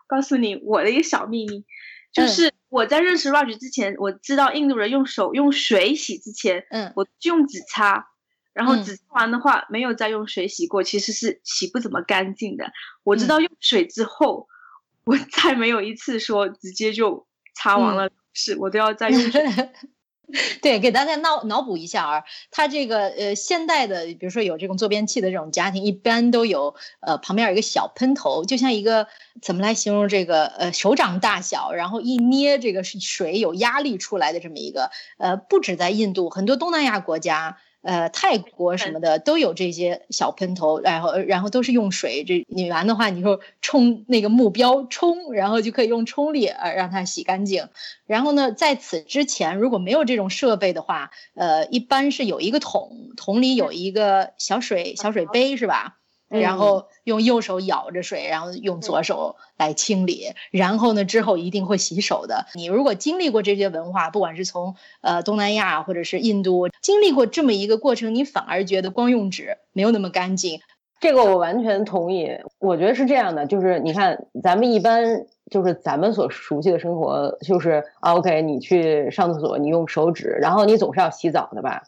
[0.07, 1.65] 告诉你我的一个小秘密，
[2.13, 8.07] 就是我在认识 Raj 之前，我知道印度人用手用水洗之前，嗯，我就用纸擦。
[8.57, 12.71] 然后纸擦完的话，没有再用水洗过，其实是洗不怎么干净的。
[13.03, 14.47] 我知道用水之后，
[15.05, 19.43] 我再没有一次说直接就擦完了，是我都要再用水。
[20.61, 29.07] 对，给大家脑脑补一下啊，它这个呃现代的，比如说有这种坐便器的这种家庭，一般都有呃旁边有一个小喷头，就像一个
[29.41, 34.89] 怎么来形容这个呃手掌大小，然后一捏这个是水有压力出来的这么一个
[35.19, 37.59] 呃，不止在印度，很多东南亚国家。
[37.87, 47.69] 呃，泰国什么的都有这些小喷头，然后然后都是用水，这拧完的话，你说冲那个目标冲，然后就可以用冲力呃让它洗干净。
[48.05, 55.95] 然后呢，在此之前如果没有这种设备的话，呃，一般是有一个桶，桶里有一个小水小水杯，是吧？
[56.29, 60.33] 然后用右手舀着水，然后用左手来清理。
[60.51, 62.47] 然后呢，之后一定会洗手的。
[62.53, 70.59] 你如果经历过这些文化，不管是从呃东南亚或者是印度经历过这么一个过程，你反而觉得光用纸没有那么干净。
[70.99, 72.29] 这个我完全同意。
[72.59, 81.83] 我觉得是这样的，就是你看咱们一般就是咱们所熟悉的生活，就是啊，OK，你去上厕所，你用手指，然后你总是要洗澡的吧？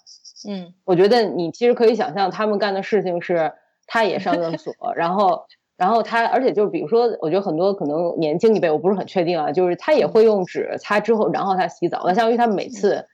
[0.47, 3.51] 嗯，我觉得你其实可以想象他们干的事情是。
[3.91, 12.03] 他也上厕所，然后，然后他，而且就是比如说，我觉得很多可能年轻一辈，我不是很确定啊，就是他也会用纸擦之后，然后他洗澡。
[12.05, 13.07] 那相当于他每次，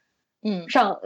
[0.43, 0.99] 嗯，上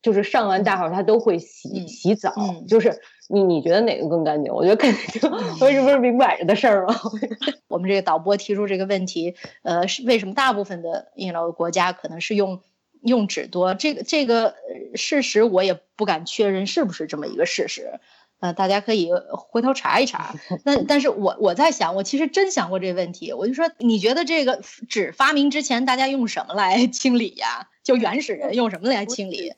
[0.00, 2.32] 就是上完大号，他都会洗洗澡。
[2.68, 4.54] 就是你你觉得哪个更干净？
[4.54, 6.94] 我觉得肯定，为什么是明摆着的事儿吗？
[7.66, 9.34] 我们这个导播提出这个问题，
[9.64, 12.60] 呃，是为什么大部分的印度国家可能是用
[13.02, 13.74] 用纸多？
[13.74, 14.54] 这个这个
[14.94, 17.98] 事实我也不敢确认是不是这么一个事实。
[18.40, 20.34] 呃，大家可以回头查一查。
[20.64, 23.32] 那但是我我在想，我其实真想过这个问题。
[23.32, 27.68] 我就说，你觉得这个纸发明之前，大家用什么来清理呀？
[27.82, 29.52] 就原始人用什么来清理？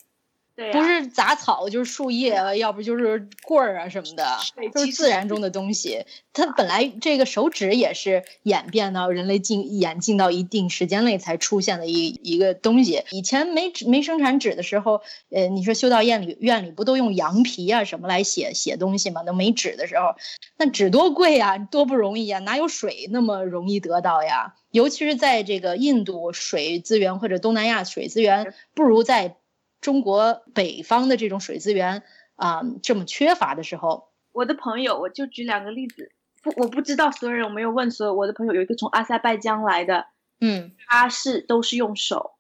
[0.73, 4.39] 不是杂草就是树叶，要不就是棍儿啊什么的，
[4.75, 6.05] 都是自然中的东西。
[6.33, 13.05] 它本来这个手指也是演变到人类进演进到一定时间内才出现的一一个东西。
[13.11, 19.23] 以前没纸没生产纸的时候，呃，你说修道院里院里不都用羊皮啊什么来写写东西吗？
[19.25, 20.17] 那没纸的时候，
[20.57, 24.55] 那纸多贵呀，多不容易啊，哪有水那么容易得到呀？
[24.73, 29.37] 尤其是在这个印度水资源或者东南亚水资源不如在。
[29.81, 32.03] 中国北方的这种水资源
[32.37, 36.13] 啊这么缺乏的时候，我的朋友，我就举两个例子，
[36.43, 40.07] 不，我不知道所有人，我没有问所有我的朋友，有一个从阿塞拜疆来的，
[40.41, 40.73] 嗯。
[40.87, 42.33] 他是都是用手，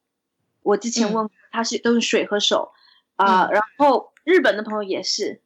[0.62, 1.14] 我之前嗯。
[1.14, 2.72] 问过他是都是水和手，
[3.16, 3.53] 啊、嗯。
[3.53, 5.40] 然后日本的朋友也是，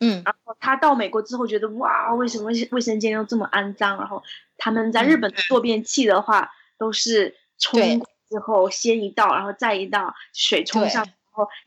[0.00, 0.22] 嗯。
[0.24, 3.98] 然后他到美国之后觉得哇，为什么卫卫生间又这么肮脏？
[3.98, 4.22] 然后
[4.58, 11.10] 他们在日本的坐便器的话，都是冲之后先一道，然后再一道水冲上，对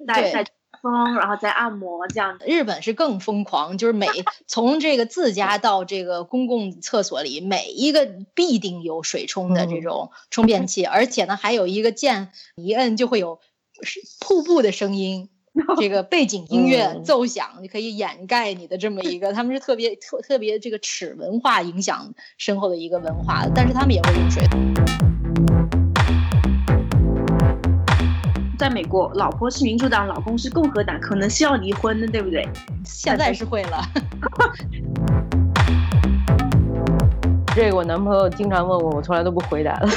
[0.07, 2.45] 然后再再风，然后再按摩这样子。
[2.47, 4.07] 日本是更疯狂，就是每
[4.47, 13.39] 从这个自家到这个公共厕所里，每一个必定有水冲的这种冲便器，而且呢还有一个键一摁就会有
[13.81, 15.29] 是瀑布的声音。
[15.77, 24.43] 这个背景音乐嗯奏响，你可以掩盖你的这么一个，他们是特别特特别这个齿文化影响深厚的一个文化，但是他们也会用水。
[28.63, 32.47] 在美国，老婆是民主党，老公是共和党，可能是要离婚的，对不对？
[32.85, 33.81] 现在是会了，
[37.53, 39.87] 这个我男朋友经常问我，我从来都不回答的。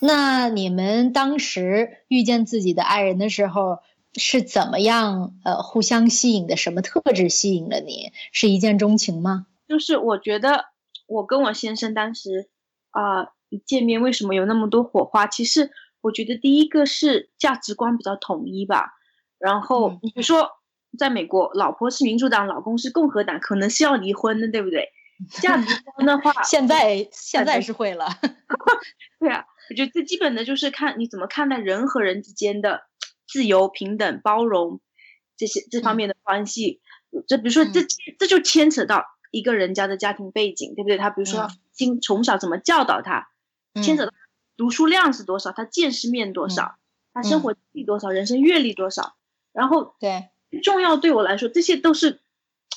[0.00, 3.80] 那你们当时遇见自己的爱人的时候，
[4.14, 6.56] 是怎么样呃互相吸引的？
[6.56, 8.12] 什么特质吸引了你？
[8.30, 9.46] 是一见钟情吗？
[9.66, 10.66] 就是我觉得
[11.08, 12.48] 我跟我先生当时
[12.90, 15.26] 啊、一见面为什么有那么多火花？
[15.26, 18.94] 其实我觉得第一个是价值观比较统一吧。
[19.38, 20.50] 然后比如说，
[20.98, 24.90] 在美国，老婆是民主党，老公是共和党，可能是要离婚的，对不对？
[25.40, 28.06] 价值观的话， 现在现在是会了，
[29.20, 32.84] 对啊，我觉得最基本的就是看你怎么看待人和人之间的
[33.28, 34.80] 自由、平等、包容
[35.36, 36.80] 这些这方面的关系。
[37.28, 37.86] 这比如说这嗯
[38.18, 40.96] 这就牵扯到一个人家的家庭背景，对不对？
[40.96, 41.50] 他比如说嗯
[41.80, 43.30] 经从小怎么教导他，
[43.82, 44.12] 牵扯到
[44.58, 46.76] 读书量是多少，他见识面多少，
[47.14, 47.42] 他生嗯。
[47.42, 49.16] 活经历多少，人生阅历多少，
[49.52, 50.28] 然后对，
[50.62, 52.20] 重要对我来说，这些都是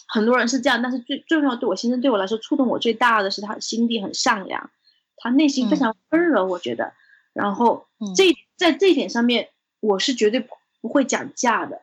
[0.07, 4.71] 很多人是这样，但是最重要对我先生对我来说触动我最大的是他心地很善良，
[5.17, 5.79] 他内心非嗯。
[5.79, 6.93] 常温柔，我觉得。
[7.33, 8.15] 然后嗯。
[8.15, 9.49] 这在这一点上面，
[9.81, 11.81] 我是绝对不不会讲价的，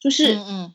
[0.00, 0.74] 就是嗯嗯。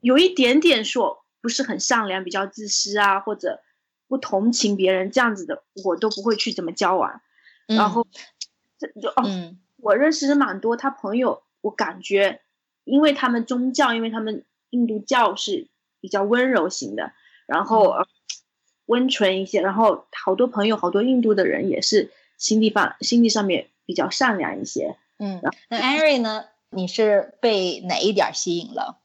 [0.00, 3.60] 有一点点说不是很善良，比较自私啊，或者
[4.08, 7.20] 不同情别人这样子的，我都不会去怎么交往。
[7.68, 8.06] 嗯，然后
[8.78, 12.40] 这就哦，嗯我认识的蛮多，他朋友，我感觉，
[12.84, 15.68] 因为他们宗教，因为他们印度教是
[16.00, 17.12] 比较温柔型的，
[17.46, 17.94] 然后、
[18.86, 24.96] 温纯一些，然后好多朋友，好多印度的人也是心地方心地上面比较善良一些。
[25.18, 26.46] 嗯，那艾瑞呢？
[26.70, 28.98] 你是被哪一点吸引了？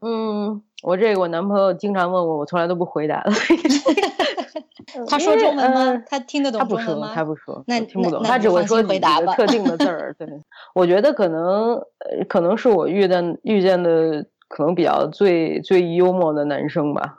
[0.00, 3.30] 嗯，我这个我男朋友经常问我，我从来都不回答的。
[5.08, 6.02] 他说中文吗呃？
[6.06, 7.12] 他听得他不说，懂中文吗？
[7.14, 10.14] 他不说，那我听不懂，他只会说几个特定的字儿。
[10.18, 10.26] 对，
[10.74, 17.18] 我觉得可能，呃，可能是我遇见遇见的可能比较最最幽默的男生吧。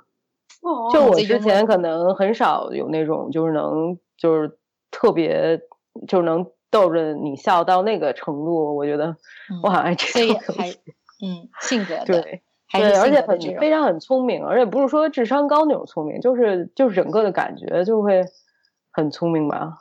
[0.62, 4.58] 哦就我之前可能很少有那种，就是能就是
[4.92, 5.60] 特别
[6.08, 9.08] 就是能逗着你笑到那个程度，我觉得
[9.52, 10.70] 嗯我好像这种还
[11.22, 12.42] 嗯性格的，对。
[12.70, 18.24] 还是对，而且很非常很聪明，而且不是说智商高那种聪明，就是就是整个的感觉就会
[18.92, 19.80] 很聪明吧。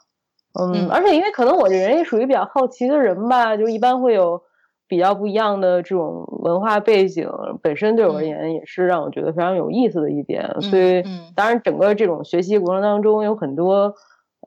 [0.58, 4.42] 嗯，嗯而且因为可能我这人也属于比较好奇的人吧，就一般会有
[4.86, 7.28] 比较不一样的这种文化背景，
[7.62, 10.48] 本身对我而嗯言也是让我觉得非常有意思的一点。
[10.62, 13.94] 所以嗯，当然整个这种学习过程当中有很多，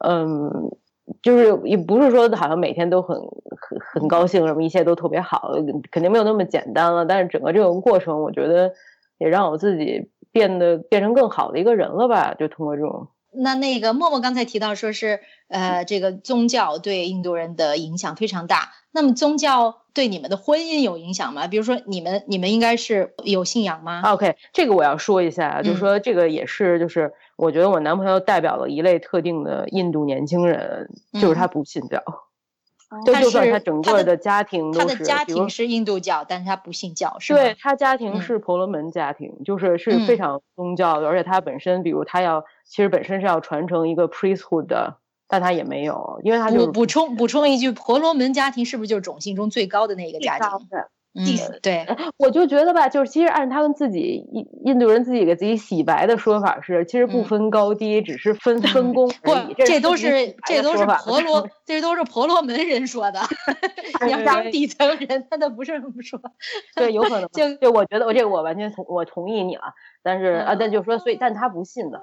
[0.06, 0.72] 嗯。
[1.22, 5.52] 就是也不是说好像每天都很很很高兴，什么一切都特别好，
[5.92, 7.06] 肯定没有那么简单了。
[7.06, 8.74] 但是整个这个过程，我觉得
[9.18, 12.34] 也让我自己变得变成更好的一个人了吧。
[12.40, 21.48] 就通过这种，那那个默默刚才提到说是呃这个宗教对印度人的影响非常大，那么宗教对你们的婚姻有影响吗？
[21.48, 32.04] 比如说你们你们应该是有信仰吗？OK，这个我要说一下，嗯就是说这个也是，就是我觉得我男朋友代表了一类特定的印度年轻人，就是他不信教，
[33.04, 37.40] 就就算他整个的家庭他的家庭是印度教，但是他不信教，是吗？
[37.40, 50.48] 对他家庭嗯是婆罗门家庭，就是是非嗯常宗教的，而且他本身，比如他要其实本身是要传承一个 priesthood 的，但他也没有，因为他就是补补充补充一句，婆罗门家庭是不是就是种姓中最高的那个家庭？
[51.14, 51.26] 嗯
[51.62, 51.86] 对，
[52.18, 54.00] 我就觉得吧，就是其实按他们自己
[54.32, 63.20] 印印度人自己给自己洗白的说法是，其实不嗯分高低，只是分 分工不而已。，这都是这都是婆罗，这都是婆罗门人说的。
[64.06, 66.18] 你要当底层人，他都不是这么说。
[66.76, 67.28] 对，有可能。
[67.34, 72.02] 就对，我觉得我这个我完全同我同意你了，但是啊，嗯但就说，所以但他不信的，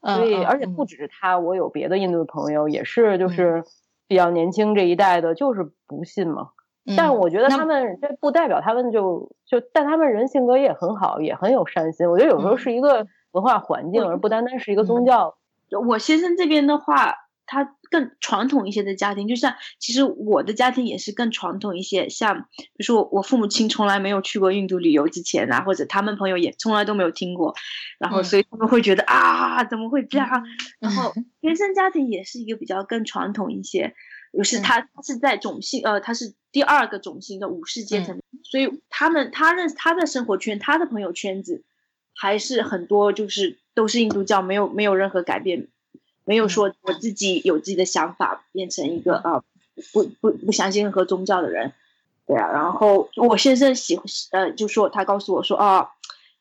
[0.00, 3.64] 嗯所以而且不只是他，我有别的印度的朋友也是，就嗯是
[4.08, 6.48] 比较年轻这一代的，就是不信嘛。
[6.96, 12.08] 但我觉得他们这不代表他们就就，但他们人性格也很好，也很有善心。
[12.08, 15.36] 我觉得有时候嗯是一个文化环境，我而不单单是一个宗教。
[15.86, 17.14] 我先生这边的话，
[17.46, 22.08] 他更传统一些的家庭，就像其实我的家庭也是更传统一些。
[22.08, 27.54] 像比如说我我父母亲从来没有去过印度旅游之前啊，或者他们朋友也从来都没有听过，
[27.98, 30.28] 然后嗯所以他们会觉得啊怎么会这样？
[30.80, 33.94] 然后嗯原生家庭也是一个比较更传统一些，
[34.32, 34.62] 就是嗯。
[34.62, 41.62] 他他是在种姓呃他是第二个种姓的武士阶层，所以他们他认识他的生活圈，他的朋友圈子
[42.14, 45.68] 还是很多，就是都是印度教，没有没有任何改变，
[46.24, 49.44] 没有说我自己有自己的想法，变成一个啊、
[49.92, 51.72] 不不不相信任何宗教的人，
[52.26, 52.50] 对啊。
[52.50, 55.90] 然后我先生喜欢呃就说他告诉我说啊，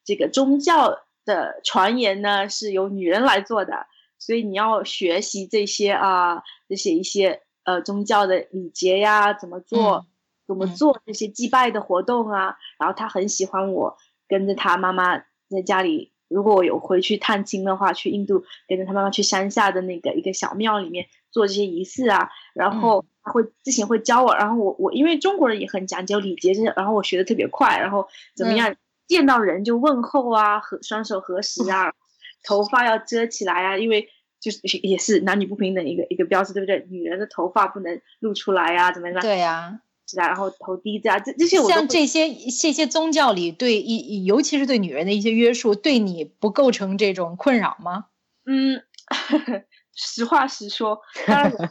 [0.03, 9.97] 这个宗教的传言呢是由女人来做的，所以你要学习这些啊这些一些呃宗教的礼节呀，怎么做。
[9.97, 10.05] 嗯
[10.47, 13.97] 怎么嗯做这些祭拜的活动啊，然后他很喜欢我
[14.29, 15.17] 跟着他妈妈
[15.49, 28.73] 在家里，如果我有回去探亲的话，去印度跟着他妈妈去山下的那个一个小庙里面做这些仪式啊，然后他会之前会教我，然后我我因为中国人也很讲究礼节，就是然后我学的特别快，然后怎么样、
[29.05, 31.91] 见到人就问候啊，和双手合十啊，
[32.47, 34.07] 头发要遮起来啊，因为。
[34.39, 36.85] 就是也是男女不平等一个一个标志，对不对？
[36.89, 39.19] 女人的头发不能露出来啊，怎么样？
[39.21, 42.29] 对呀、是啊，然后头低着啊，这这些我都像这些
[42.61, 48.05] 这些宗教里对一尤其是对女人的一些约束，对你不构成这种困扰吗？
[48.45, 48.81] 嗯，
[49.95, 51.67] 实话实说，当然 我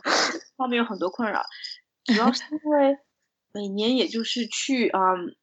[0.57, 1.43] 方面有很多困扰，
[2.05, 2.99] 主要是因为
[3.53, 5.35] 每年也就是去嗯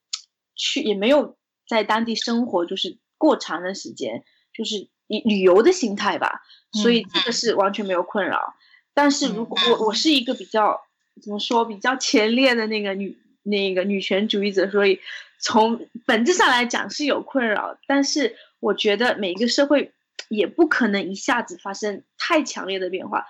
[0.54, 4.22] 去也没有在当地生活，就是过长的时间，
[4.52, 6.42] 就是以旅游的心态吧，
[6.72, 8.54] 所以这个是完全没有困扰。
[8.92, 10.80] 但是如果我我是一个比较
[11.22, 15.00] 怎么说比较前列的那个女那个女权主义者，所以
[15.38, 19.92] 从本质上来讲是有困扰，但是我觉得每个社会
[20.28, 23.26] 也不可能一下子发生太强烈的变化，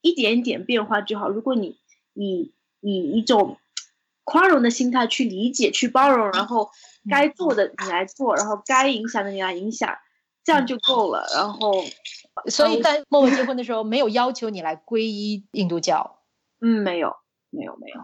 [0.00, 1.28] 一点点变化就好。
[1.28, 1.76] 如果你
[2.14, 3.58] 以以一种
[4.22, 6.70] 宽容的心态去理解、去包容，然后
[7.10, 9.96] 该做的你来做，然后该影响的你来影响，
[10.46, 11.26] 这样就够了。
[11.34, 11.84] 然后，
[12.48, 16.20] 所以在默默结婚的时候，没有要求你来皈依印度教。
[16.60, 17.16] 嗯，没有，
[17.50, 18.00] 没有，没有。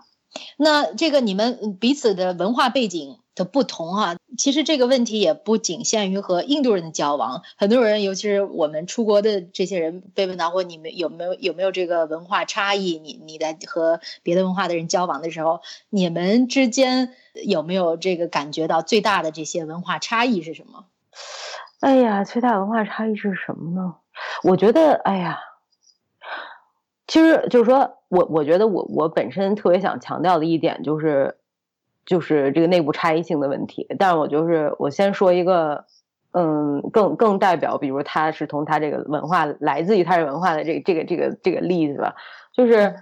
[0.57, 12.99] 那这个你们彼此的文化背景的不同啊，其实这个问题也不仅限于和印度人的交往，很多人，尤其是我们出国的这些人，被问到过你们有没有有没有这个文化差异？
[12.99, 17.15] 你你在和别的文化的人交往的时候，你们之间
[17.45, 20.87] 有没有这个感觉到最大的这些文化差异是什么？
[21.83, 23.97] 哎呀，最大文化差异是什么呢？
[24.45, 25.37] 我觉得，哎呀，
[27.09, 31.39] 其实就是说我，我觉得我我本身特别想强调的一点就是，
[32.07, 33.85] 就是这个内部差异性的问题。
[33.99, 35.85] 但是我就是我先说一个，
[36.31, 42.15] 嗯，更更代表，比如他是从他这个文化来自于他这文化的这个这个这个这个例子吧，
[42.53, 42.95] 就是。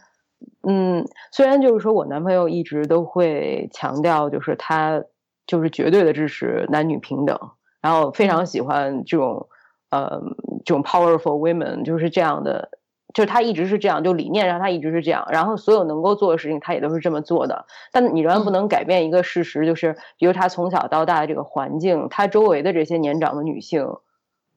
[0.66, 5.04] 嗯，虽然就是说我男朋友一直都会强调，就是他
[5.46, 7.38] 就是绝对的支持男女平等，
[7.80, 9.48] 然后非常喜欢这种，
[9.90, 10.22] 呃，
[10.64, 12.70] 这种 powerful women，就是这样的，
[13.14, 17.66] 就是他一直是这样，就理念上他一直是这样，然后所有能够做的事情他也都是这么做的。
[17.92, 23.96] 但你仍然不能改变一个事实，就是比如他从小到大的这个环境，他周围的这些年长的女性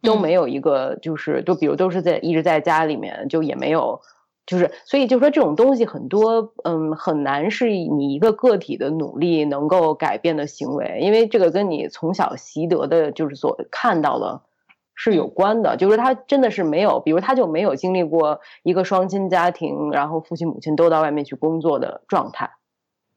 [0.01, 4.01] 都没有一个，就是就比如都是在一直在家里面，就也没有。
[4.45, 14.41] 就是，所以就说这种东西很多，嗯，很难是你一个个体的努力能够改变的行为，因为这个跟你从小习得的，就是所看到的
[14.95, 15.77] 是有关的。
[15.77, 22.51] 就是他真的是没有，比如他就没有经历过一个双亲家庭，然后父亲母亲都到外面去工作的状态，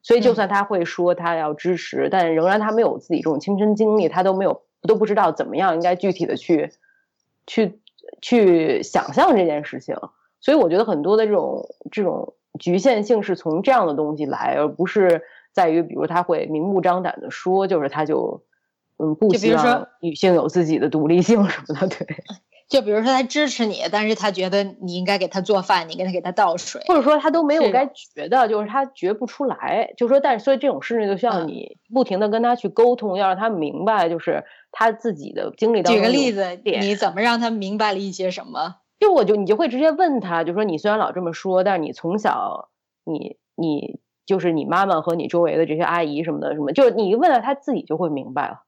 [0.01, 6.71] 所以就算他会说他要支持，但仍然他没有自己这种亲身经历，他都没有都不知道怎么样应该具体的去
[7.45, 7.81] 去
[8.21, 9.97] 去想象这件事情。
[10.39, 15.23] 所以我觉得很多的这种这种局限性是从这样的东西来，而不是
[15.53, 18.43] 在于比如他会明目张胆的说，就是他就
[18.97, 22.07] 嗯不希望女性有自己的独立性什么的，对。
[22.67, 29.93] 就比如说他支持你，但是他觉得你应该给他做饭，你给他给他倒水，或者说他都没有该觉得，就是他觉不出来。
[29.95, 36.03] 就说，但是所以这种事情就需要你不停的跟他去沟通，要让他明白，就是他自己的经历当中。
[36.03, 38.75] 举个例子，你怎么让他明白了一些什么？
[38.99, 42.69] 就我就你就会直接问他，就说你虽然老这么说，但是你从小
[43.03, 48.63] 你你就是你妈妈和你周围的这些阿姨什么的什么，就是你一问了，他自己就会明白了。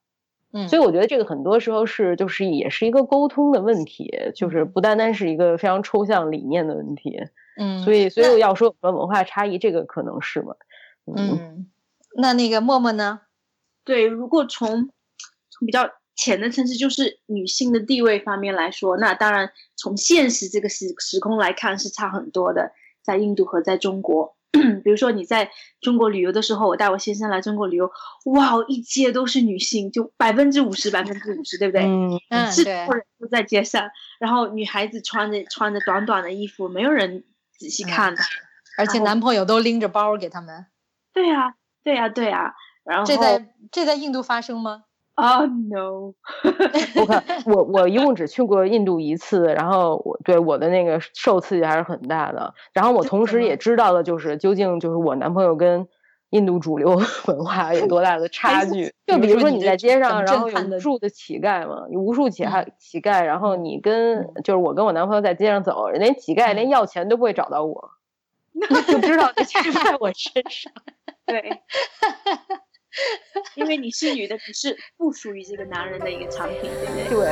[0.51, 7.19] 嗯，所以我觉得这个很多时候是就是也是一个沟通的问题，就是不单单是一个非常抽象理念的问题。
[7.57, 10.55] 嗯，所以所以要说文化差异，这个可能是嘛。
[11.05, 11.67] 嗯，
[12.15, 13.21] 那那个默默呢？
[13.83, 14.89] 对，如果从
[15.49, 24.35] 从比较浅的层次，就是女性的地位方面来说，那当然从现实这个时时空来看是差很多的，在印度和在中国。
[24.83, 25.49] 比如说你在
[25.79, 27.89] 中国旅游的时候，我带我先生来中国旅游，
[28.25, 31.83] 哇，一街都是女性，就百分之五十，百分之五十，对不对？
[31.83, 32.85] 嗯嗯，是对
[33.17, 33.89] 都在街上，
[34.19, 37.23] 然后女孩子穿着穿着短短的衣服，没有人
[37.57, 38.21] 仔细看的。
[38.77, 40.65] 而且男朋友都拎着包给他们。
[41.13, 44.83] 对呀、对呀、对呀、然后这在这在印度发生吗？
[45.19, 46.13] 哦 no，
[47.01, 52.53] 我看我我一共只去过印度一次，然后我对我的那个受刺激还是很大的。
[52.73, 55.87] 然后我同时也知道了，就是究竟就是我男朋友跟
[56.29, 58.93] 印度主流 文化有多大的差距。
[59.07, 67.89] 就比如说你在街上，然后有无数的乞丐嘛，有无数乞丐乞丐，然后你跟就是我跟我男朋友在街上走，连乞丐连要钱都不会找到我，
[68.87, 70.71] 就知道这钱在我身上。
[71.25, 71.61] 对，
[73.55, 77.07] 因为你是女的，你是不属于这个男人的一个产品，对不对？
[77.09, 77.27] 对。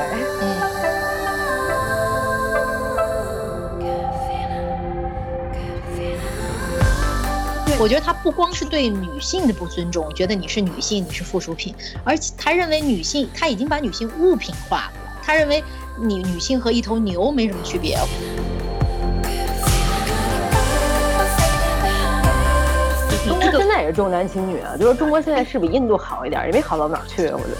[7.68, 14.94] 嗯，我觉得他不光是对女性的不尊重，觉得你是女性，你是附属品，而且他认为女性，他已经把女性物品化了。
[15.24, 15.64] 他认为
[16.00, 17.98] 你女性和一头牛没什么区别。
[23.28, 27.58] 中国现在也是重男轻女啊，就是中国现在是比印度好一点，也没好到哪儿去，我觉得。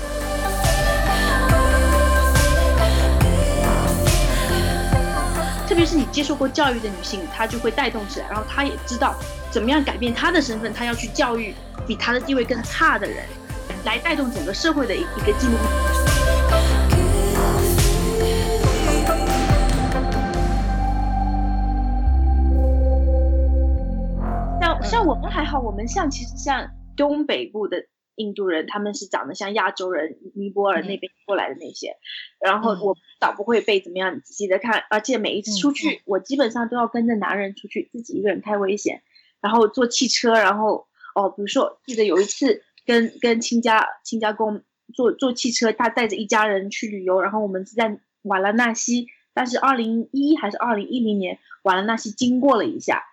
[5.68, 9.14] 特别是你接受过教育的女性，她就会带动起来，然后她也知道
[9.52, 11.54] 怎么样改变她的身份，她要去教育
[11.86, 13.26] 比她的地位更差的人，
[13.84, 16.27] 来带动整个社会的一一个进步。
[24.82, 31.96] 像像我们还好，我们像其实像东北部的印度人，他们是长得像亚洲人，尼泊尔那边过来的那些，
[32.40, 39.02] 然后我倒不会被怎么样仔细的看，而且每一次出去，我基本上都要跟着男人出去，自己一个人太危险。
[39.40, 44.64] 然后坐汽车，然后哦，比如说记得有一次跟跟亲家亲家公
[44.96, 49.06] 坐坐汽车，他带着一家人去旅游，然后我们是在瓦拉纳西，
[49.36, 53.04] 但是二零一还是二零一零年，瓦拉纳西经过了一下，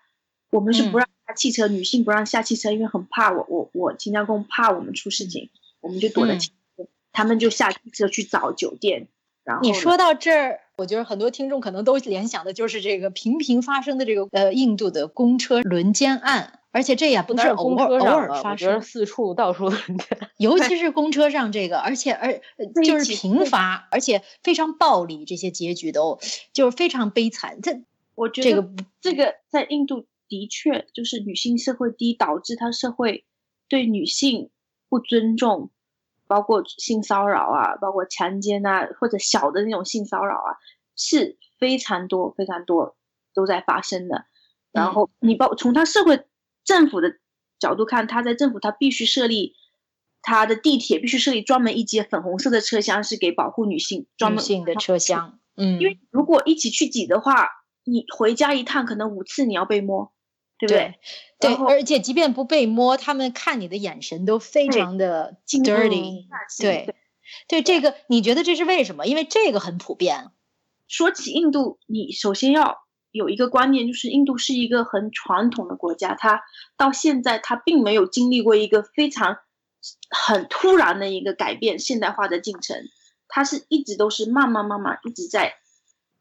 [0.50, 5.48] 我们是不让下汽车，女性不让下汽车，因为很怕我我我亲家公怕我们出事情，
[5.80, 9.08] 我们就躲在汽车，他们就下汽车去找酒店。
[9.44, 19.70] 然后你说到这儿，我觉得很多听众可能都联想的就是这个频频发生的这个呃印度的公车轮奸案，而且这也不是不是公偶尔偶尔发生，四处到处。
[20.38, 22.40] 尤其 是公车上这个，而且而
[22.82, 26.18] 就是频发，而且非常暴力，这些结局都
[26.54, 27.60] 就是非常悲惨。
[27.62, 27.82] 这
[28.14, 28.68] 我觉得这个
[29.02, 30.06] 这个在印度
[30.40, 33.24] 的确就是女性社会低，导致它社会
[33.68, 34.50] 对女性
[34.88, 35.70] 不尊重，
[36.26, 40.56] 包括性骚扰啊，包括强奸啊，或者小的那种性骚扰啊，
[40.96, 42.96] 是非常多非常多
[43.34, 44.26] 都在发生的。
[44.72, 46.26] 然后你包从他社会
[46.64, 47.18] 政府的
[47.58, 49.54] 角度看，他在政府他必须设立。
[50.26, 57.46] 他的地铁必须设立专门一节粉红色的车厢，是给保护女性专门女性的车厢，嗯，因为如果一起去挤的话，
[57.84, 60.13] 你回家一趟可能五次你要被摸，
[60.58, 60.94] 对不对？
[61.40, 66.26] 对，而且即便不被摸，他们看你的眼神都非常的 dirty。
[66.60, 66.94] 对，
[67.48, 69.06] 对，这个你觉得这是为什么？
[69.06, 70.30] 因为这个很普遍。
[70.86, 72.78] 说起印度，你首先要
[73.10, 76.42] 有一个观念，就是印度是一个很传统的国家，它
[76.76, 79.38] 到现在它并没有经历过一个非常
[80.10, 82.76] 很突然的一个改变现代化的进程，
[83.28, 85.54] 它是一直都是慢慢慢慢一直在，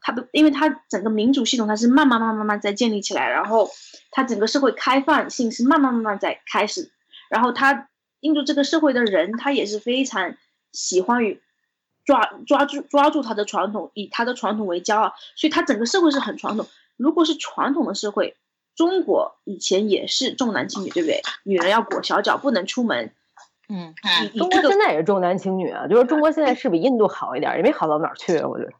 [0.03, 3.69] 它不，因为它整个民主系统它是慢慢慢慢慢慢在建立起来，然后
[4.11, 6.91] 它整个社会开放性是慢慢慢慢在开始，
[7.29, 7.89] 然后它
[8.19, 10.35] 印度这个社会的人他也是非常
[10.71, 11.41] 喜欢于
[12.05, 16.67] 抓抓住抓住他的传统，以他的传统为骄傲，所以他整个社会是很传统。
[16.97, 18.35] 如果是传统的社会，
[18.75, 21.21] 中国以前也是重男轻女，对不对？
[21.43, 23.11] 女人要裹小脚，不能出门。
[23.69, 23.95] 嗯，
[24.37, 28.71] 中国现在也是重男轻女啊，就是中国现在是比印度好一点，也没好到哪儿去，我觉得。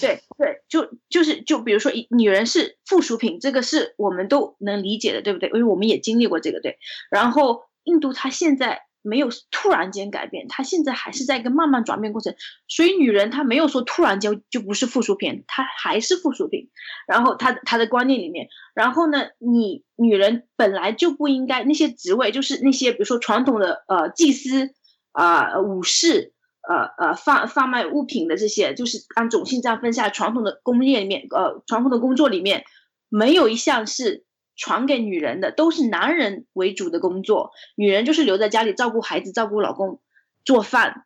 [0.00, 5.48] 对对，就就是就比如说，女人是附属品，这个是我们都能理解的，对不对？
[5.48, 6.78] 因为我们也经历过这个，对。
[7.10, 12.34] 然后印度它现在没有突然间改变，它现在还是在一个慢慢转变过程，
[12.68, 16.70] 所以女人她没有说突然间就不是附属品，她还是附属品。
[17.06, 24.70] 然后她她的观念里面，然后呢，你女人本来就不应该那些职位，就是那些比如说传统的呃祭司
[25.12, 26.31] 啊、武士。
[26.68, 32.64] 呃呃，贩贩卖物品的这些，就是按种姓这样分下，传统的工业里面，呃，传统的工作里面，
[33.08, 34.24] 没有一项是
[34.56, 40.00] 传给女人的，都是男人为主的工作，女人就是留在家里照顾孩子、照顾老公、
[40.44, 41.04] 做饭，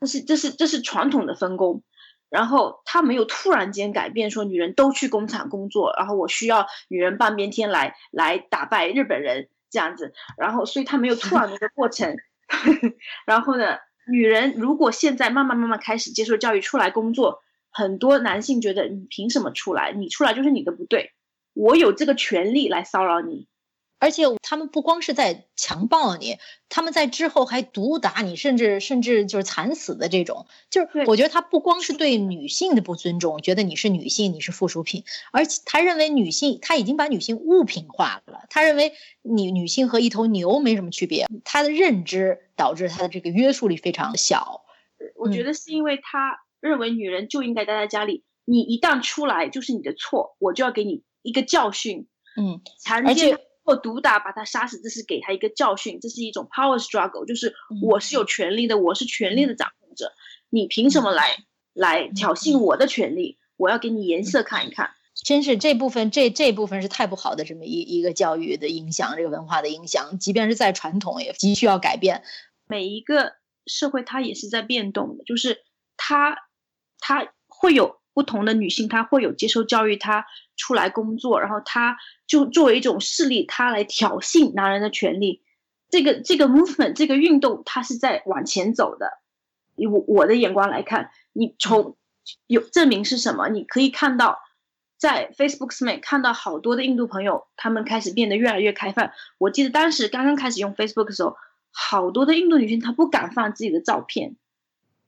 [0.00, 1.82] 这是这是这是传统的分工。
[2.30, 10.12] 然后他没有突然间改变，说女人都去工厂工作，然后我需要女人半边天来来打败日本人这样子。
[10.36, 12.14] 然后所以他没有突然的一个过程。
[13.24, 13.78] 然后呢，
[14.10, 19.92] 女人如果现在慢慢慢慢开始接受教育出来工作，很多男性觉得你凭什么出来？
[19.92, 21.12] 你出来就是你的不对。
[21.54, 23.46] 我有这个权利来骚扰你，
[23.98, 26.38] 而且他们不光是在强暴你，
[26.68, 30.46] 他们在之后还毒打你，甚至甚至就是惨死的这种。
[30.70, 38.42] 就是我觉得他不光是对女性的不尊重，觉得你是女性，你是附属品，而且他认为女性他已经把女性物品化了。
[38.50, 38.92] 他认为
[39.22, 41.26] 你女性和一头牛没什么区别。
[41.44, 44.62] 他的认知导致他的这个约束力非常小。
[45.16, 51.02] 我觉得是因为他认为女人就应该待在家里，你一旦出来就是你的错，我就要给你。
[51.20, 52.06] 一个教训，
[52.40, 53.38] 嗯，残奸
[53.68, 57.52] 或毒打把他杀死，这是给他一个教训，这是一种 power struggle，就是
[57.82, 60.14] 我是有权利的，我是权力的掌控者，
[60.48, 61.36] 你凭什么来
[61.74, 63.36] 来挑衅我的权利？
[63.58, 64.92] 我要给你颜色看一看。
[65.22, 72.22] 真是这部分这这部分是太不好的这么一一个教育的影响，这个文化的影响，即便是在传统也急需要改变。
[72.66, 73.34] 每一个
[73.66, 75.58] 社会它也是在变动的，就是
[75.98, 76.38] 它
[76.98, 77.98] 它会有。
[78.14, 80.26] 不同的女性，她会有接受教育，她
[80.58, 81.96] 出来工作，然后他
[82.26, 85.42] 就作为一种势力，他来挑衅男人的权利。
[85.88, 89.20] 这个这个 movement 这个运动，它是在往前走的。
[89.76, 91.96] 以我我的眼光来看，你从
[92.46, 93.48] 有证明是什么？
[93.48, 94.40] 你可以看到，
[94.98, 99.10] 在 Facebook 上面看到好多的印度朋友，他们开始变得越来越开放。
[99.38, 101.36] 我记得当时刚刚开始用 Facebook 的时候，
[101.70, 104.36] 好多的印度女性她不敢放自己的照片，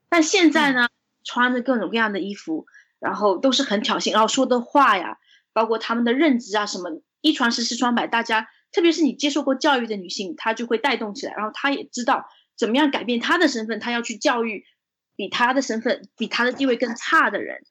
[0.08, 0.88] 但现在呢，
[1.24, 2.66] 穿着各种各样的衣服。
[3.00, 5.16] 然后都是很挑衅，然后说的话呀，
[5.52, 12.26] 包括他们的认知啊，什么一传十，十传百，大家特别是你接受过教育的女性，她就会带动起来，然后她也知道
[12.56, 14.64] 怎么样改变她的身份，她要去教育
[15.16, 17.62] 比她的身份、比她的地位更差的人，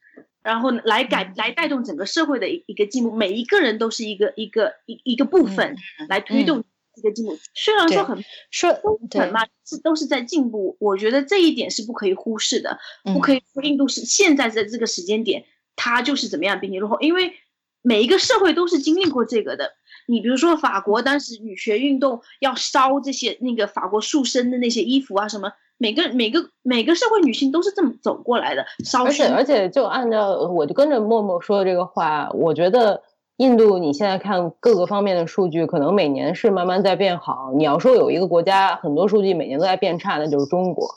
[0.41, 5.75] 然后来改来带动整个社会的一一个进步，每一个人都是一个一个一一个部分
[6.07, 6.63] 来推动。
[6.95, 8.21] 一个进步，虽然说很
[8.51, 10.75] 说很慢，是都是在进步。
[10.82, 12.77] 我觉得这一点是不可以忽视的，
[13.13, 15.45] 不可以说印度是现在在这个时间点，
[15.77, 17.36] 它就是怎么样比你落后，因为
[17.82, 19.71] 每一个社会都是经历过这个的。
[20.07, 28.65] 你比如说法国当时女权运动要烧这些那个法国束身的那些衣服啊什么，每个每个每个社会女性都是这么走过来的。
[28.84, 33.01] 烧而且而且就按照我就跟着默默说的这个话，我觉得。
[33.39, 37.53] 印度，你现在看各个方面的数据，可能每年是慢慢在变好。
[37.55, 40.89] 你要说有一个国家很多数据每年都在变差，那就是中国。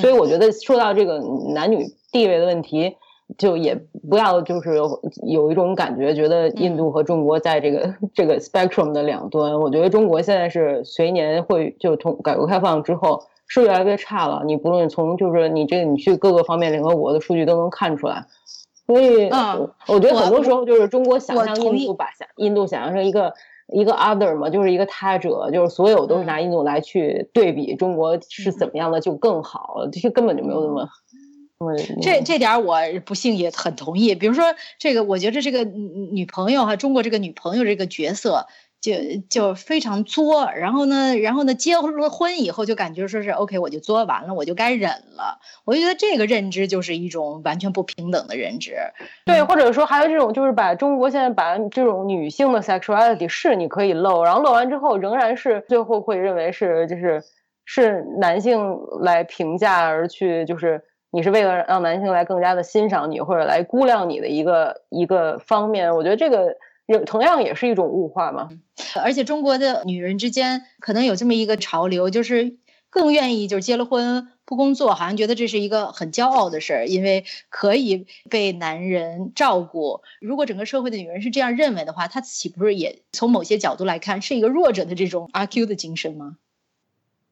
[0.00, 1.20] 所以我觉得说到这个
[1.52, 2.96] 男女地位的问题，
[3.36, 4.76] 就也不要就是
[5.22, 9.60] 有一种感觉，觉得印度和中国在这个这个 spectrum 的两端。
[9.60, 14.42] 我觉得中国现在是随年会就从改革开放之后是越来越差了。
[14.46, 18.24] 你不论从就是你这个你去各个方面联合国的数据都能看出来。
[18.86, 23.34] 所以，嗯，我觉得很多时候就是中国想象印度，把想印度想象成一个
[23.70, 30.88] 一个 other 嘛，就是一个他者，就是所有都是拿印度来去对比中国是怎么样的就更好，这些根本就没有那么。
[32.02, 34.14] 这这点我不幸也很同意。
[34.14, 38.46] 比如说这个，我觉得这个女朋友哈，中国这个女朋友这个角色。
[38.80, 38.92] 就
[39.28, 45.40] 就非常作，然后呢，然后呢，结了婚以后就感觉说是 OK，我就作完了，我就该忍了。
[45.64, 48.76] 我就觉得这个认知就是一种完全不平等的认知。
[49.24, 57.20] 对，或者说还有这种，就是把中国现在把这种女性的 sexuality 是你可以露，然后露完之后仍然是最后会认为是就是
[57.64, 60.84] 是男性来评价而去，就是
[61.18, 65.96] 你是为了让男性来更加的欣赏你或者来估量你的一个一个方面。
[65.96, 66.56] 我觉得这个。
[66.86, 68.48] 有同样也是一种物化嘛，
[69.02, 72.56] 而且中国的女人之间可能有这么一个潮流，就是
[72.88, 80.00] 更愿意就是结了婚不工作，好像觉得这是一个很骄傲的事儿，因为可以被男人照顾。
[80.18, 86.38] 如果整个社会的女人是这样认为的话，她岂不是也从某些角度来看是一个弱者的这种阿 Q 的精神吗？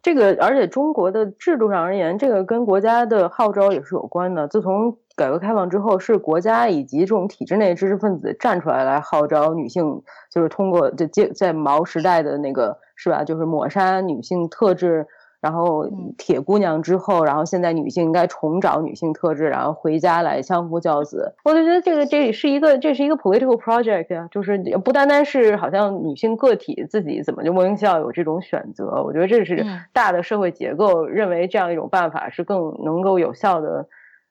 [0.06, 4.46] 这个，而且中国的制度上而言，这个跟国家的号召也是有关的。
[4.46, 10.00] 自从改革开放之后，是国家以及这种体制内知识分子站出来来号召女性，
[10.30, 15.08] 就是通过这接在毛时代的那个是吧，就是抹杀女性特质。
[15.40, 21.34] 然后铁姑娘之后，然后现在女性应该重找女性特质，然后回家来相夫教子。
[21.44, 29.02] 我就觉得这个这是一个这是一个 political project 呀，就是不单单是好像女性个体自己怎么就莫名其妙有这种选择。
[29.04, 33.86] 我觉得这是大的社会结构认为这样一种办法是更能够有效的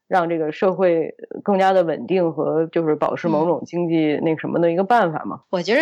[0.07, 5.41] 让这个社会更加的稳定和就是保持某种经济那什么的一个办法嘛。
[5.49, 5.81] 我觉得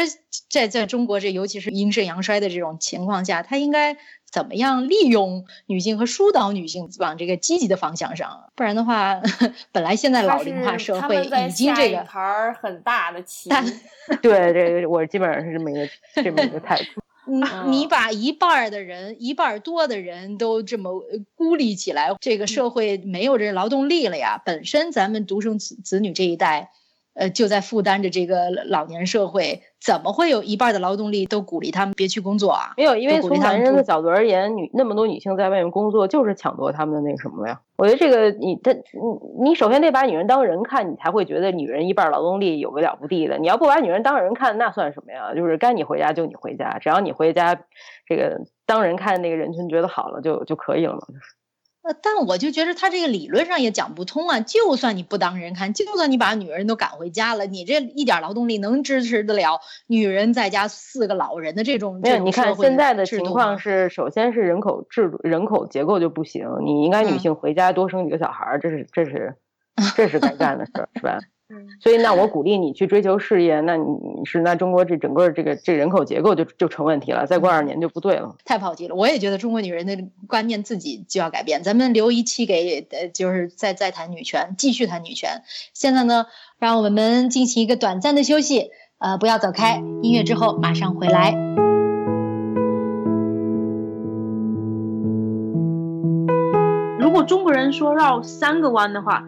[0.49, 3.95] 在在中国这尤其是阴盛阳衰的这种情况下，他应该
[4.31, 8.45] 怎么样利用女性和疏导女性往这个积极的方向上？
[8.55, 9.21] 不然的话，
[9.71, 13.49] 本来现在老龄化社会已经这个盘很大的棋。
[14.23, 17.02] 对，这个我基本上是这么一个这么一个态度。
[17.25, 21.03] 你你把一半的人，一半多的人都这么
[21.35, 24.41] 孤立起来，这个社会没有这劳动力了呀。
[24.45, 26.71] 本身咱们独生子子女这一代。
[27.13, 32.73] 呃，就在负担着这个老年社会，怎么会有一半的劳动力都鼓励他们别去工作啊？
[32.75, 37.61] 没有，因为从男人的角度而言，女那么多女性在外面工作，就是抢夺他们的那个什么呀？
[37.77, 38.81] 我觉得这个你，他你
[39.43, 43.37] 你首先得把女人当人看，你才会觉得女人一半劳动力有个了不地的。
[43.37, 45.35] 你要不把女人当人看，那算什么呀？
[45.35, 47.59] 就是该你回家就你回家，只要你回家，
[48.07, 51.35] 这个当人看那个人群觉得好了就就可以了嘛，就是。
[51.83, 54.39] 呃，但我就觉得他这个理论上也讲不通啊！
[54.39, 61.99] 就算你不当人看，就算你把女人都赶回家了，你这一点劳动力能支持得了女人在家四个老人的这种？
[62.01, 69.35] 没有，你看现在的情况是，首先是人口制度、人口结构就不行，你应该女性回家多生几个小孩，这是这是
[69.97, 71.19] 这是该干的事儿，是吧？
[71.81, 78.35] 所以，那我鼓励你去追求事业，那你是那中国这整个这个这人口结构就就成问题了，再过二十年就不对了。
[78.43, 79.95] 太跑题了，我也觉得中国女人的
[80.27, 81.61] 观念自己就要改变。
[81.61, 85.43] 咱们留一期给呃，就是再再谈女权，继续谈女权。
[85.73, 86.25] 现在呢，
[86.57, 91.35] 让我们进行一个短暂的休息，呃，不要走开，音乐之后马上回来。
[96.99, 99.27] 如果中国人说绕三个弯的话。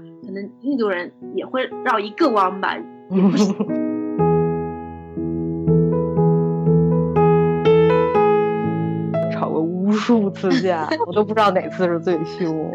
[0.62, 2.78] 印度人也会绕一个弯吧，
[9.34, 12.72] 吵过无数次架，我都不知道哪次是最凶。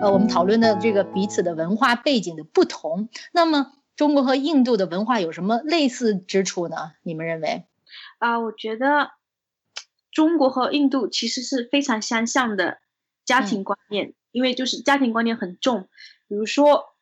[0.00, 6.76] 呃，我们讨论的这个彼此的文化背景的不同，那么中国和印度的文化有什么类似之处呢？
[7.04, 7.64] 你们认为？
[8.18, 9.10] 啊，我觉得。
[10.12, 12.78] 中国和印度其实是非常相像的
[13.24, 15.88] 家庭观念，因为就是家庭观念很重。
[16.28, 16.94] 比如说，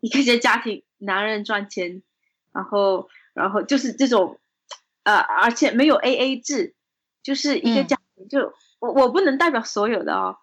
[0.00, 2.02] 一个家庭，男人赚钱，
[2.52, 4.38] 然后，然后就是这种，
[5.02, 6.74] 呃，而且没有 A A 制，
[7.22, 10.36] 就是一个家庭，就我我不能代表所有的哦。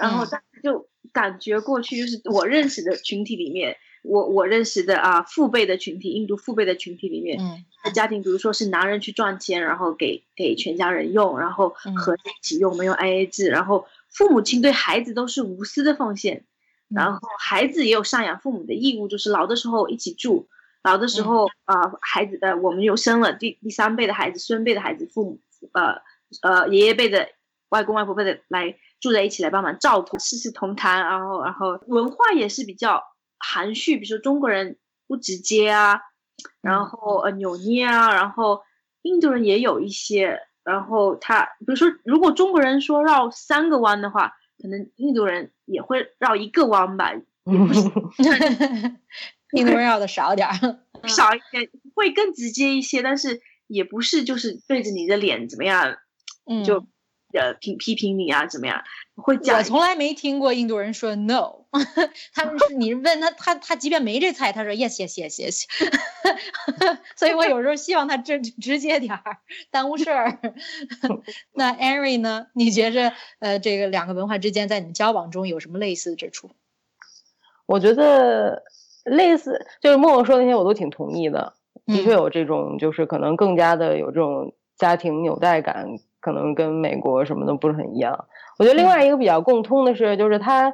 [0.00, 3.78] 然后，但就感觉过去就是我认识的群体里面。
[4.08, 7.38] 我我认识的啊，父辈的群体，印度父辈的群体里面，
[7.84, 16.44] 的家庭，比如说是男人去赚钱，然后给给全家人用，然后合在一起用，没有 A A 制，然后父母亲对孩子都是无私的奉献，
[16.88, 20.48] 然后孩子也有赡养父母的义务，就是老的时候一起住，
[20.82, 25.38] 老的时候啊，孩子呃，我们又生了第第三辈的孩子，孙辈的孩子，父母
[25.72, 26.00] 呃
[26.40, 27.28] 呃爷爷辈的
[27.68, 33.04] 外公外婆辈的来住在一起来帮忙照顾，世世同堂，然后然后文化也是比较。
[33.38, 36.00] 含蓄，比如说中国人不直接啊，
[36.60, 38.62] 然后呃扭捏啊，然后
[39.02, 47.12] 印度人也有一些，然后他比如说如果中国人说绕三个弯的话，可能印度人也会绕一个弯吧，
[49.52, 55.96] 印度人绕的少点儿， 少一点会更直接一些，但是也不是就是对着你的脸怎么样，
[56.64, 56.86] 就。
[57.32, 58.82] 呃，批批评你啊，怎么样？
[59.16, 59.58] 会讲。
[59.58, 61.66] 我从来没听过印度人说 no，
[62.32, 65.64] 他们是你问他，他他即便没这菜，他说 yes yes yes yes。
[67.16, 69.38] 所以我有时候希望他直直接点儿，
[69.70, 70.38] 耽误事儿。
[71.52, 72.46] 那 Ari 呢？
[72.54, 76.50] 你觉着呃，这个两个文化之间在你们交往中有什么类似之处？
[77.66, 78.62] 我觉得
[79.04, 81.52] 类似，就是默默说那些我都挺同意的，
[81.84, 85.98] 的确有这种，就是可能更加的有这种家庭纽带感。
[86.20, 88.26] 可能跟美国什么的不是很一样。
[88.58, 90.72] 我觉得另外一个比较共通的是，就是他，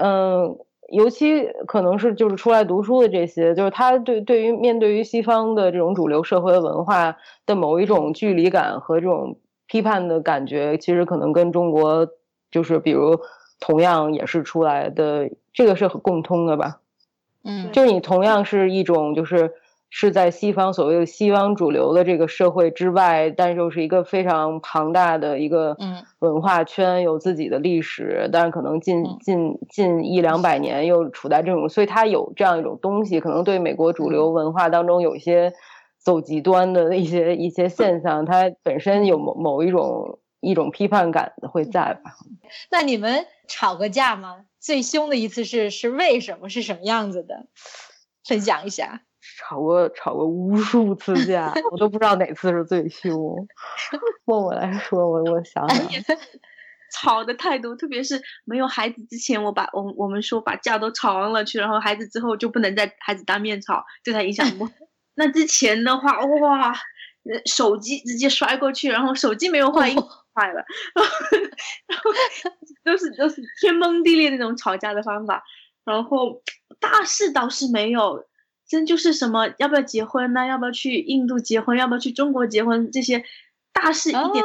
[0.00, 0.58] 嗯，
[0.88, 7.16] 尤其可能是就是出来读书的这些，就是他对对于面对于西方的这种主流社会文化
[7.46, 12.08] 的某一种距离感和这种批判的感觉，其实可能跟中国
[12.50, 13.20] 就是比如
[13.60, 16.80] 同样也是出来的，这个是很共通的吧？
[17.44, 19.52] 嗯，就是你同样是一种就是。
[19.96, 25.76] 是在西方所谓的西方主流的这个社会之外，但又是一个非常庞大的一个
[26.18, 35.52] 文化圈，有自己的历史，但是可能近近近一两百年又处在这种，所以它有这样一种东西，可能对美国主流文化当中有一些
[36.00, 42.16] 走极端的一些一些现象，它本身有某某一种一种批判感会在吧？
[42.68, 44.38] 那你们吵过架吗？
[44.58, 46.48] 最凶的一次是是为什么？
[46.48, 47.46] 是什么样子的？
[48.26, 49.02] 分享一下。
[49.38, 53.46] 吵过吵过无数次架，我都不知道哪次是最凶。
[54.26, 56.16] 问我来说，我我想想，
[56.92, 64.68] 吵的太多，特别是没有孩子之前，我把我我们说把架都吵完了去，然后孩子之后就不能在孩子当面吵，对他影响不。
[65.16, 66.74] 那之前的话，哇，
[67.46, 69.90] 手机直接摔过去，然后手机没有坏，
[70.34, 70.64] 坏了，
[71.86, 72.10] 然后
[72.84, 75.42] 都是都是天崩地裂那种吵架的方法。
[75.84, 76.42] 然后
[76.80, 78.24] 大事倒是没有，
[78.68, 80.46] 真就是什么要不要结婚呢？
[80.46, 81.76] 要不要去印度结婚？
[81.76, 82.90] 要不要去中国结婚？
[82.90, 83.24] 这些
[83.72, 84.44] 大事一点，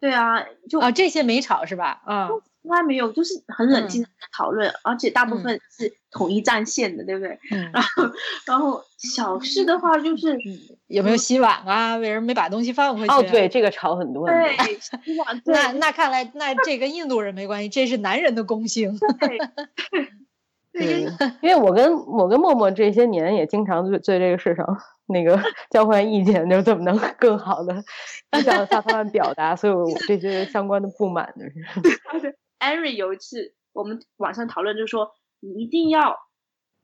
[0.00, 2.02] 对啊，就啊这些没吵是吧？
[2.04, 2.28] 啊。
[2.62, 7.38] 从来没有，就是很冷静的讨论，而且大部分是统一战线的，对不对？
[7.52, 7.70] 嗯。
[7.72, 8.10] 然后，
[8.44, 10.36] 然后小事的话就是
[10.88, 11.94] 有没有洗碗啊？
[11.94, 13.14] 为什么没把东西放回去？
[13.14, 14.26] 哦，对，这个吵很多。
[14.26, 15.40] 对，洗碗。
[15.46, 18.98] 那那看来，那这跟印度人没关系，这是男人的共性。
[19.20, 19.38] 对。
[20.78, 21.02] 对，
[21.42, 24.66] 因为我跟我跟默默这些年也经常在在这个事上
[25.06, 27.74] 那个 交换意见，就是怎么能更好的
[28.42, 32.36] 向 向他们表达所有这些相关的不满，就是。
[32.58, 36.16] Henry 有一次，我们网上讨论，就是说你一定要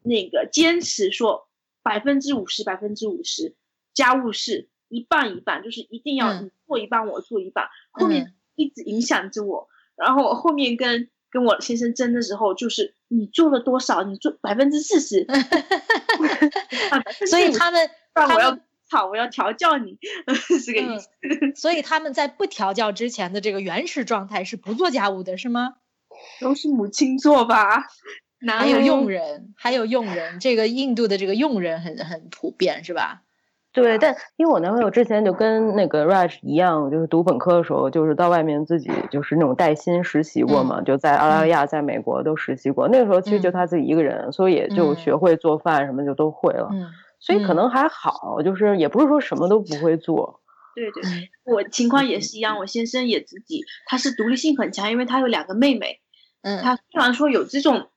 [0.03, 1.49] 那个坚持说
[1.83, 3.57] 百分之五十，百分之五十
[3.95, 7.69] 家务事一半一半，就是一定要你做一半，我做一半。
[7.91, 9.67] 后面一直影响着我，
[9.97, 15.27] 然后后面跟跟我先生争的时候，就是你做了多少，你做百分之四十。
[17.27, 18.59] 所以他们，我要
[18.91, 19.99] 好，我要调教你，
[20.61, 21.09] 是个意思。
[21.57, 25.77] 所以他们在不调教之前的这个原始状态是不做家务的，是吗？
[26.41, 27.87] 都是母亲做吧。
[28.47, 33.23] 还有佣人，还有佣人，这个印度的这个佣人很很普遍，是吧？
[33.73, 42.87] 对，但因为我男朋友之前就跟那个 Rush 一样，就是读本科的时候，就是到外面自己就是那种带薪实习过嘛，就在澳大利亚、在美国都实习过。
[42.89, 46.69] 那个时候其实就他自己一个人，所以也就学会做饭什么就都会了。
[46.71, 46.87] 嗯。
[47.19, 50.41] 所以可能还好，就是也不是说什么都不会做。
[50.75, 52.59] 对对，我情况也是一样。
[52.59, 56.01] 我先生也自己，他是独立性很强，因为他有两个妹妹。
[56.43, 56.61] 嗯。
[56.63, 57.89] 他虽然说有这种，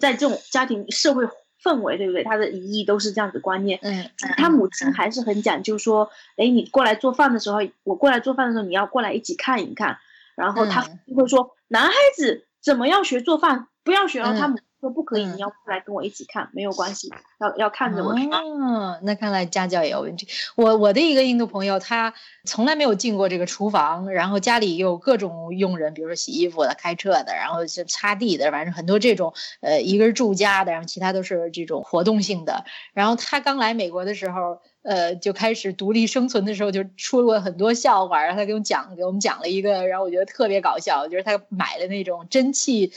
[0.00, 1.24] 在这种家庭社会
[1.62, 2.24] 氛围，对不对？
[2.24, 3.78] 他的姨姨都是这样子观念。
[3.82, 4.10] 嗯。
[4.36, 9.98] 他母亲还是很讲究，说，哎，你过来做饭的时候，我过来做饭的时候，你要过来一起看一看。
[10.34, 14.58] 然后他就会说，男孩子怎么样学做饭，不要学到他母。
[14.82, 17.08] 说不可以，你要不来跟我一起看，没有关系，
[17.38, 18.10] 要要看着我。
[18.10, 20.26] 哦，那看来家教也有问题。
[20.56, 22.12] 我我的一个印度朋友，他
[22.44, 29.32] 从来没有进过这个厨房，然后家里有各种佣人，比如说洗衣服的、开车的，然后是擦地的，反正很多这种。
[29.60, 32.64] 呃，一个是住家的，然后其他都是这种活动性的。
[32.92, 38.24] 然后他刚来美国的时候，呃，就开始独立生存的时候，就出过很多笑话。
[38.24, 42.92] 然后他给我们讲，给我们讲了一个，然后我觉得特别搞笑，就是他买了那种蒸汽。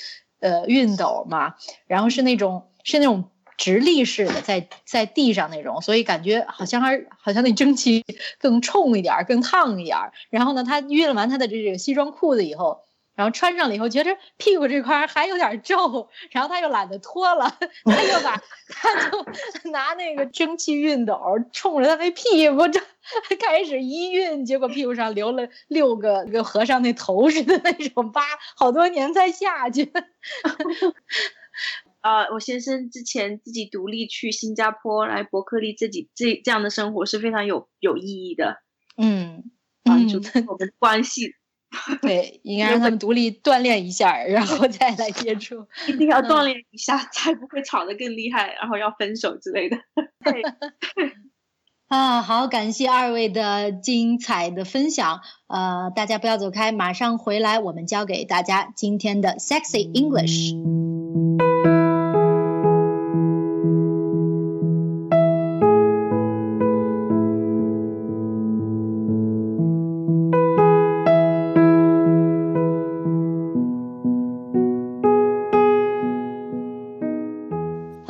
[0.46, 1.56] 呃，熨斗嘛，
[1.88, 8.06] 然后是那种是那种直立式的，在在地上那种，所以感觉好像还好像那蒸汽
[8.38, 9.98] 更冲一点，更烫一点。
[10.30, 12.85] 然后呢，他熨完他的这个西装裤子以后。
[13.16, 21.18] 然后穿上了以后，觉得屁股这块还有点皱，然后他又懒得脱了， 他就把他就拿那个蒸汽熨斗
[21.54, 22.82] 冲着他那屁股这
[23.40, 28.22] 开始一熨，结果屁股上留了六个跟和尚那头似的那种疤，
[28.58, 29.92] 好多年才下去。
[32.02, 38.58] 啊，我先生之前自己独立去新加坡来伯克利，自己这这样的生活是非常有有意义的。
[38.98, 39.52] 嗯，
[39.84, 41.34] 帮助我们关系。
[42.02, 45.68] 对，应该让他们独立锻炼一下，然后再来接触。
[45.88, 49.78] 一定要锻炼一下，才不会吵得更厉害，然后要分手之类的。
[50.24, 50.42] 对。
[51.88, 55.22] 啊，好，感谢二位的精彩的分享。
[55.48, 61.45] 呃，大家不要走开，马上回来，我们教给大家今天的 Sexy English。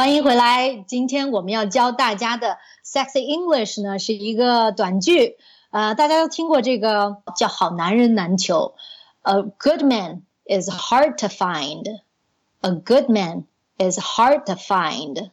[0.05, 0.84] 欢迎回来！
[0.86, 5.36] 今天我们要教大家的 sexy English 呢，是一个短句。
[5.70, 8.74] 呃，大家都听过这个叫“好男人难求
[9.22, 12.01] ”，A good man is hard to find.
[12.62, 13.45] A good man
[13.78, 15.30] is hard to find.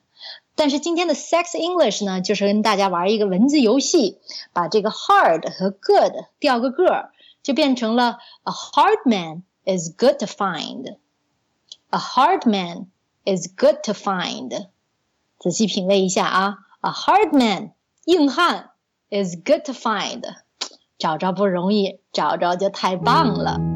[0.55, 4.19] 但是今天的 sexy English 呢，就是跟大家玩一个文字游戏，
[4.53, 10.97] 把这个 hard 和 good 调个个儿，就变成了 A hard man is good to find.
[11.89, 12.87] A hard man.
[13.24, 14.68] is good to find。
[15.38, 17.72] 仔细品味一下啊，a hard man
[18.04, 18.70] 硬汉
[19.10, 20.22] is good to find，
[20.98, 23.71] 找着不容易，找着就太棒了。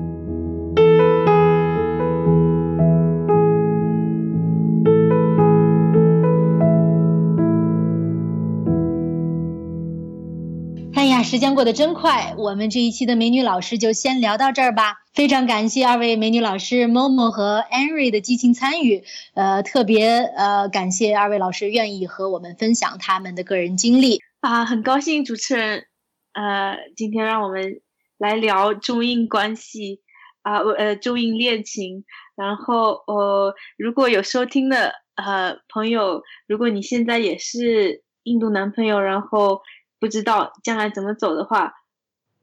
[11.37, 14.95] 时间过得真快，我们这一期的美女老师就先聊到这儿吧。
[15.13, 25.85] 非常感谢二位美女老师 Momo 和 Henry 的激情参与，呃，特别呃感谢二位老师愿意和我们分享他们的个人经历啊，很高兴主持人
[26.33, 27.83] 呃今天让我们
[28.17, 30.01] 来聊中印关系
[30.41, 39.61] 啊，呃中印恋情，然后呃如果有收听的呃朋友，如果你现在也是印度男朋友，然后。
[39.99, 41.75] 不知道将来怎么走的话，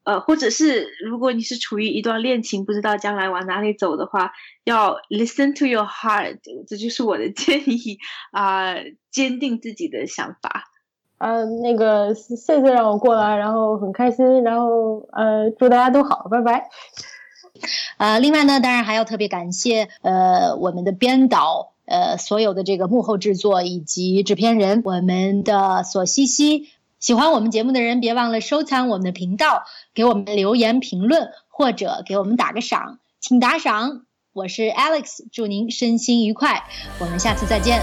[0.04, 4.34] 呃，或者是如果你是处于一段恋情，不知道将来往哪里走的话，
[4.64, 7.99] 要 listen to your heart，这就是我的建议
[8.32, 8.76] 啊，
[9.12, 10.70] 坚定自己的想法。
[11.20, 16.70] 呃，那个谢谢让我过来，然后很开心，然后呃，祝大家都好，拜拜。
[17.97, 26.68] 呃，另外呢，当然还要特别感谢呃我们的编导，呃所有的这个幕后制作以及制片人，我们的索西西。
[27.04, 34.06] 喜欢我们节目的人，别忘了收藏我们的频道，给我们留言评论，或者给我们打个赏，请打赏。
[34.32, 36.64] 我是 Alex，祝您身心愉快，
[36.99, 37.82] 我们下次再见。